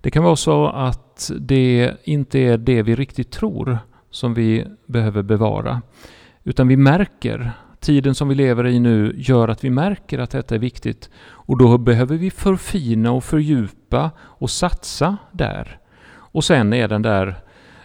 Det 0.02 0.12
kan 0.12 0.24
vara 0.24 0.36
så 0.36 0.68
att 0.68 1.32
det 1.40 1.92
inte 2.04 2.40
är 2.40 2.58
det 2.58 2.82
vi 2.82 2.96
riktigt 2.96 3.32
tror 3.32 3.80
som 4.12 4.34
vi 4.34 4.66
behöver 4.86 5.22
bevara. 5.22 5.82
Utan 6.44 6.68
vi 6.68 6.78
märker, 6.78 7.52
tiden 7.80 8.16
som 8.16 8.28
vi 8.28 8.36
lever 8.36 8.68
i 8.68 8.80
nu 8.80 9.14
gör 9.18 9.48
att 9.48 9.64
vi 9.64 9.70
märker 9.70 10.20
att 10.20 10.32
detta 10.32 10.56
är 10.56 10.60
viktigt. 10.60 11.10
Och 11.20 11.58
då 11.58 11.78
behöver 11.78 12.18
vi 12.18 12.32
förfina 12.32 13.12
och 13.12 13.24
fördjupa 13.24 14.12
och 14.20 14.50
satsa 14.50 15.18
där. 15.32 15.80
Och 16.12 16.44
sen 16.44 16.74
är 16.74 16.88
den 16.88 17.02
där 17.02 17.36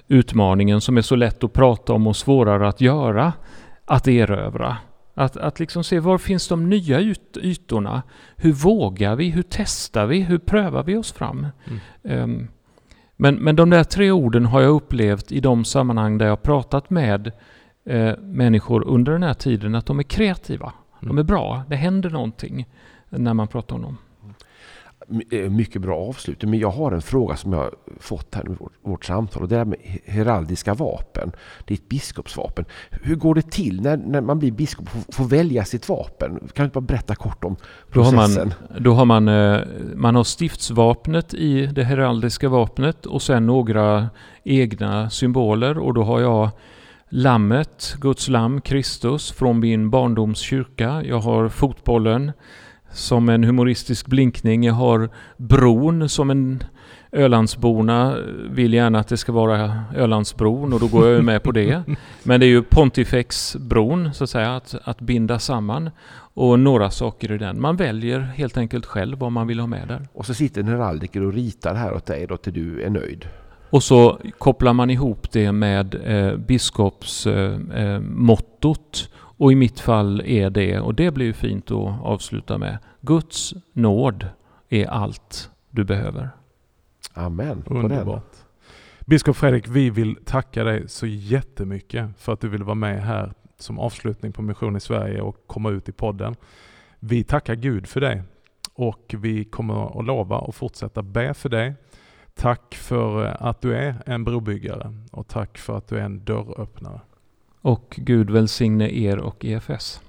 utmaningen 0.09 0.81
som 0.81 0.97
är 0.97 1.03
så 1.03 1.17
lätt 1.17 1.45
att 1.45 1.53
prata 1.53 1.93
om 1.93 2.07
och 2.07 2.17
svårare 2.17 2.69
att 2.69 2.81
göra, 2.81 3.33
att 3.85 4.09
erövra. 4.09 4.77
Att, 5.15 5.37
att 5.37 5.61
liksom 5.61 5.85
se 5.85 6.01
var 6.01 6.19
finns 6.19 6.49
de 6.49 6.69
nya 6.69 7.01
yt 7.01 7.37
ytorna? 7.37 8.03
Hur 8.37 8.53
vågar 8.53 9.17
vi? 9.17 9.31
Hur 9.31 9.45
testar 9.49 10.07
vi? 10.07 10.21
Hur 10.21 10.39
prövar 10.39 10.83
vi 10.83 10.97
oss 10.97 11.13
fram? 11.13 11.47
Mm. 11.65 11.81
Ehm, 12.05 12.49
men, 13.17 13.35
men 13.35 13.57
de 13.57 13.71
där 13.71 13.85
tre 13.85 14.11
orden 14.11 14.47
har 14.47 14.61
jag 14.61 14.71
upplevt 14.71 15.33
i 15.33 15.41
de 15.41 15.65
sammanhang 15.65 16.19
där 16.19 16.27
jag 16.27 16.43
pratat 16.43 16.91
med 16.91 17.33
eh, 17.85 18.17
människor 18.19 18.85
under 18.89 19.13
den 19.13 19.23
här 19.23 19.35
tiden 19.35 19.75
att 19.75 19.87
de 19.87 19.99
är 19.99 20.03
kreativa. 20.03 20.73
De 21.01 21.07
Mm. 21.07 21.19
är 21.19 21.23
bra. 21.23 21.63
Det 21.69 21.77
händer 21.77 22.11
någonting 22.11 22.69
när 23.09 23.35
man 23.35 23.49
pratar 23.49 23.77
om 23.77 23.83
dem. 23.83 23.99
Eh, 25.31 25.51
Mycket 25.51 25.83
bra 25.83 25.99
avslutning. 25.99 26.51
Men 26.51 26.61
jag 26.61 26.71
har 26.71 26.93
en 26.93 27.03
fråga 27.03 27.37
som 27.37 27.53
jag 27.53 27.59
har 27.59 27.75
fått 28.01 28.35
här 28.35 28.51
i 28.51 28.55
vårt, 28.55 28.73
vårt 28.83 29.05
samtal. 29.05 29.43
Och 29.43 29.49
det 29.49 29.57
är 29.59 29.65
med 29.65 29.79
heraldiska 30.05 30.75
vapen. 30.75 31.33
Det 31.65 31.75
är 31.75 31.79
ett 31.79 31.89
biskopsvapen. 31.89 32.65
Hur 32.91 33.15
går 33.17 33.35
det 33.35 33.51
till 33.51 33.81
när, 33.81 33.97
när 33.97 34.21
man 34.21 34.39
blir 34.39 34.53
biskop 34.53 34.89
och 35.09 35.15
får, 35.15 35.25
välja 35.25 35.65
sitt 35.65 35.89
vapen? 35.89 36.39
Kan 36.39 36.49
du 36.55 36.65
inte 36.65 36.75
bara 36.75 36.81
berätta 36.81 37.15
kort 37.15 37.45
om 37.45 37.57
Då 37.93 38.03
har 38.03 38.13
man, 38.13 38.25
processen? 38.25 38.55
då 38.79 38.95
har 38.95 39.05
man, 39.05 39.25
man 39.95 40.15
har 40.15 40.25
stiftsvapnet 40.25 41.35
i 41.35 41.67
det 41.67 41.85
heraldiska 41.85 42.49
vapnet 42.49 43.07
och 43.07 43.23
sen 43.23 43.47
några 43.47 44.09
egna 44.45 45.11
symboler 45.11 45.79
och 45.79 45.95
då 45.95 46.03
har 46.03 46.21
jag 46.21 46.51
Lammet, 47.09 47.97
Guds 48.01 48.29
lamm, 48.29 48.61
Kristus 48.61 49.33
från 49.33 49.61
min 49.61 49.91
barndoms 49.91 50.39
kyrka. 50.39 51.03
Jag 51.05 51.19
har 51.19 51.49
fotbollen 51.49 52.33
som 52.95 53.29
en 53.29 53.45
humoristisk 53.45 54.07
blinkning. 54.07 54.65
Jag 54.65 54.75
har 54.75 55.09
bron 55.37 56.09
som 56.09 56.31
en 56.31 56.65
Ölandsborna 57.13 58.17
vill 58.51 58.75
gärna 58.75 58.99
att 58.99 59.09
det 59.09 59.17
ska 59.17 59.33
vara 59.33 59.85
Ölandsbron 59.97 60.73
och 60.73 60.81
då 60.81 60.87
går 60.87 61.09
jag 61.09 61.25
med 61.25 61.43
på 61.43 61.53
det. 61.53 61.83
Men 62.23 62.41
det 62.41 62.47
är 62.47 62.49
ju 62.49 62.63
Pontifexbron 62.63 64.15
så 64.15 64.25
att 64.25 64.31
säga, 64.31 64.57
att, 64.57 64.75
att 64.85 65.01
binda 65.01 65.39
samman 65.39 65.91
och 66.35 66.59
några 66.59 66.91
saker 66.91 67.33
i 67.33 67.39
den. 67.39 67.61
Man 67.61 67.77
väljer 67.77 68.21
helt 68.21 68.57
enkelt 68.57 68.87
själv 68.87 69.19
vad 69.19 69.33
man 69.33 69.47
vill 69.47 69.61
ha 69.61 69.67
med 69.67 69.89
där. 69.89 70.09
Och 70.13 70.27
så 70.27 70.35
sitter 70.35 70.61
en 70.61 70.69
heraldiker 70.69 71.23
och 71.23 71.33
ritar 71.33 71.75
här 71.75 71.95
åt 71.95 72.07
dig 72.07 72.27
då 72.27 72.37
till 72.37 72.53
du 72.53 72.83
är 72.83 72.91
nöjd. 72.91 73.29
Och 73.71 73.83
så 73.83 74.19
kopplar 74.39 74.73
man 74.73 74.91
ihop 74.91 75.33
det 75.33 75.53
med 75.53 75.95
eh, 76.05 76.37
biskopsmottot. 76.37 77.75
Eh, 77.75 78.01
mottot. 78.01 79.11
Och 79.37 79.53
i 79.53 79.55
mitt 79.55 79.81
fall 79.81 80.21
är 80.21 80.51
det, 80.51 80.81
och 80.81 80.95
det 80.95 81.11
blir 81.11 81.27
ju 81.27 81.33
fint 81.33 81.71
att 81.71 82.01
avsluta 82.03 82.59
med, 82.59 82.79
Guds 83.01 83.55
nåd 83.73 84.29
är 84.69 84.87
allt 84.87 85.51
du 85.71 85.85
behöver. 85.85 86.31
Amen. 87.15 87.65
Underbart. 87.67 88.33
Biskop 89.07 89.37
Fredrik, 89.37 89.69
vi 89.69 89.91
vill 89.91 90.17
tacka 90.25 90.65
dig 90.65 90.89
så 90.89 91.07
jättemycket 91.07 92.11
för 92.19 92.33
att 92.33 92.41
du 92.41 92.49
vill 92.49 92.63
vara 92.63 92.75
med 92.75 93.03
här 93.03 93.33
som 93.59 93.79
avslutning 93.79 94.33
på 94.33 94.43
Mission 94.43 94.77
i 94.77 94.81
Sverige 94.81 95.21
och 95.21 95.37
komma 95.47 95.71
ut 95.71 95.89
i 95.89 95.93
podden. 95.93 96.37
Vi 97.01 97.25
tackar 97.25 97.55
Gud 97.55 97.87
för 97.87 98.01
dig 98.01 98.23
och 98.75 99.15
vi 99.19 99.45
kommer 99.45 99.99
att 100.01 100.07
lova 100.07 100.39
att 100.39 100.55
fortsätta 100.55 101.03
be 101.03 101.35
för 101.35 101.49
dig. 101.49 101.75
Tack 102.35 102.75
för 102.75 103.25
att 103.25 103.61
du 103.61 103.75
är 103.75 103.95
en 104.07 104.25
brobyggare 104.25 104.95
och 105.13 105.29
tack 105.29 105.59
för 105.59 105.77
att 105.77 105.89
du 105.89 105.99
är 105.99 106.03
en 106.03 106.25
dörröppnare. 106.25 107.01
Och 107.65 107.95
Gud 107.97 108.31
välsigne 108.31 108.91
er 108.91 109.19
och 109.19 109.45
EFS. 109.45 110.01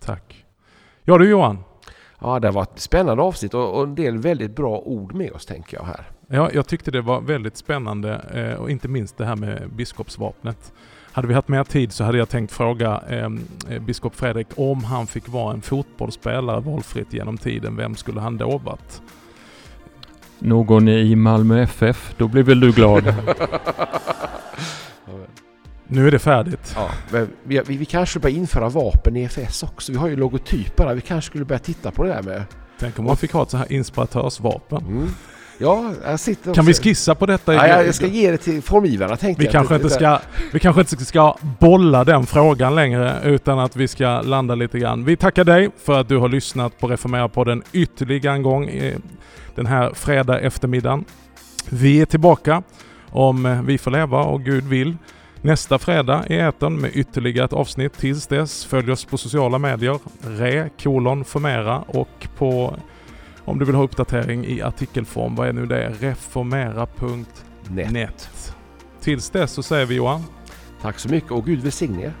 Tack. 0.00 0.44
Ja 1.04 1.18
du 1.18 1.30
Johan, 1.30 1.58
Ja, 2.20 2.40
det 2.40 2.50
var 2.50 2.62
ett 2.62 2.80
spännande 2.80 3.22
avsnitt 3.22 3.54
och 3.54 3.82
en 3.82 3.94
del 3.94 4.18
väldigt 4.18 4.56
bra 4.56 4.78
ord 4.78 5.14
med 5.14 5.32
oss 5.32 5.46
tänker 5.46 5.76
jag 5.76 5.84
här. 5.84 6.04
Ja, 6.26 6.50
jag 6.52 6.66
tyckte 6.66 6.90
det 6.90 7.00
var 7.00 7.20
väldigt 7.20 7.56
spännande 7.56 8.20
eh, 8.34 8.60
och 8.60 8.70
inte 8.70 8.88
minst 8.88 9.18
det 9.18 9.24
här 9.24 9.36
med 9.36 9.70
biskopsvapnet. 9.72 10.72
Hade 11.12 11.28
vi 11.28 11.34
haft 11.34 11.48
mer 11.48 11.64
tid 11.64 11.92
så 11.92 12.04
hade 12.04 12.18
jag 12.18 12.28
tänkt 12.28 12.52
fråga 12.52 13.02
eh, 13.08 13.28
eh, 13.68 13.82
biskop 13.82 14.14
Fredrik 14.14 14.46
om 14.56 14.84
han 14.84 15.06
fick 15.06 15.28
vara 15.28 15.54
en 15.54 15.62
fotbollsspelare 15.62 16.60
valfritt 16.60 17.12
genom 17.12 17.38
tiden, 17.38 17.76
vem 17.76 17.94
skulle 17.94 18.20
han 18.20 18.36
då 18.36 18.58
varit? 18.58 19.02
Någon 20.38 20.88
i 20.88 21.16
Malmö 21.16 21.62
FF, 21.62 22.14
då 22.16 22.28
blir 22.28 22.42
väl 22.42 22.60
du 22.60 22.72
glad? 22.72 23.14
Nu 25.88 26.06
är 26.06 26.10
det 26.10 26.18
färdigt. 26.18 26.72
Ja, 26.74 26.90
vi, 27.44 27.60
vi, 27.66 27.76
vi 27.76 27.84
kanske 27.84 28.18
börjar 28.18 28.36
införa 28.36 28.68
vapen 28.68 29.16
i 29.16 29.22
EFS 29.22 29.62
också. 29.62 29.92
Vi 29.92 29.98
har 29.98 30.08
ju 30.08 30.16
logotyper 30.16 30.86
där. 30.86 30.94
Vi 30.94 31.00
kanske 31.00 31.30
skulle 31.30 31.44
börja 31.44 31.58
titta 31.58 31.90
på 31.90 32.04
det 32.04 32.08
där 32.08 32.22
med... 32.22 32.42
Tänk 32.78 32.98
om 32.98 33.04
man 33.04 33.16
fick 33.16 33.32
ha 33.32 33.42
ett 33.42 33.50
så 33.50 33.56
här 33.56 33.72
inspiratörsvapen. 33.72 34.78
Mm. 34.78 35.08
Ja, 35.58 35.92
jag 36.04 36.20
sitter 36.20 36.54
Kan 36.54 36.66
vi 36.66 36.74
skissa 36.74 37.14
på 37.14 37.26
detta? 37.26 37.54
Ja, 37.54 37.66
jag 37.66 37.86
jag 37.86 37.94
ska 37.94 38.06
ge 38.06 38.30
det 38.30 38.38
till 38.38 38.62
formgivarna 38.62 39.16
tänkte 39.16 39.40
Vi 39.40 39.46
jag. 39.46 39.52
kanske, 39.52 39.74
inte 39.74 39.90
ska, 39.90 40.20
vi 40.52 40.60
kanske 40.60 40.80
inte 40.80 41.04
ska 41.04 41.36
bolla 41.60 42.04
den 42.04 42.26
frågan 42.26 42.74
längre 42.74 43.20
utan 43.24 43.58
att 43.58 43.76
vi 43.76 43.88
ska 43.88 44.20
landa 44.20 44.54
lite 44.54 44.78
grann. 44.78 45.04
Vi 45.04 45.16
tackar 45.16 45.44
dig 45.44 45.70
för 45.84 46.00
att 46.00 46.08
du 46.08 46.16
har 46.16 46.28
lyssnat 46.28 46.78
på 46.78 46.88
Reformera-podden 46.88 47.62
ytterligare 47.72 48.34
en 48.34 48.42
gång 48.42 48.68
i 48.68 48.94
den 49.54 49.66
här 49.66 49.90
fredag 49.94 50.40
eftermiddagen. 50.40 51.04
Vi 51.70 52.00
är 52.00 52.06
tillbaka 52.06 52.62
om 53.10 53.62
vi 53.66 53.78
får 53.78 53.90
leva 53.90 54.22
och 54.22 54.42
Gud 54.42 54.64
vill 54.64 54.96
nästa 55.46 55.78
fredag 55.78 56.24
i 56.28 56.36
etern 56.36 56.80
med 56.80 56.90
ytterligare 56.94 57.44
ett 57.44 57.52
avsnitt. 57.52 57.92
Tills 57.92 58.26
dess 58.26 58.64
följ 58.64 58.92
oss 58.92 59.04
på 59.04 59.18
sociala 59.18 59.58
medier, 59.58 59.98
re 60.22 60.70
kolon 60.82 61.24
formera 61.24 61.78
och 61.78 62.28
på 62.36 62.76
om 63.44 63.58
du 63.58 63.64
vill 63.64 63.74
ha 63.74 63.82
uppdatering 63.82 64.46
i 64.46 64.62
artikelform, 64.62 65.34
vad 65.34 65.48
är 65.48 65.52
nu 65.52 65.66
det? 65.66 65.92
Reformera.net. 66.00 68.30
Tills 69.00 69.30
dess 69.30 69.52
så 69.52 69.62
säger 69.62 69.86
vi 69.86 69.94
Johan, 69.94 70.24
Tack 70.82 70.98
så 70.98 71.08
mycket 71.08 71.30
och 71.30 71.46
Gud 71.46 71.60
välsigne 71.60 72.04
er. 72.04 72.12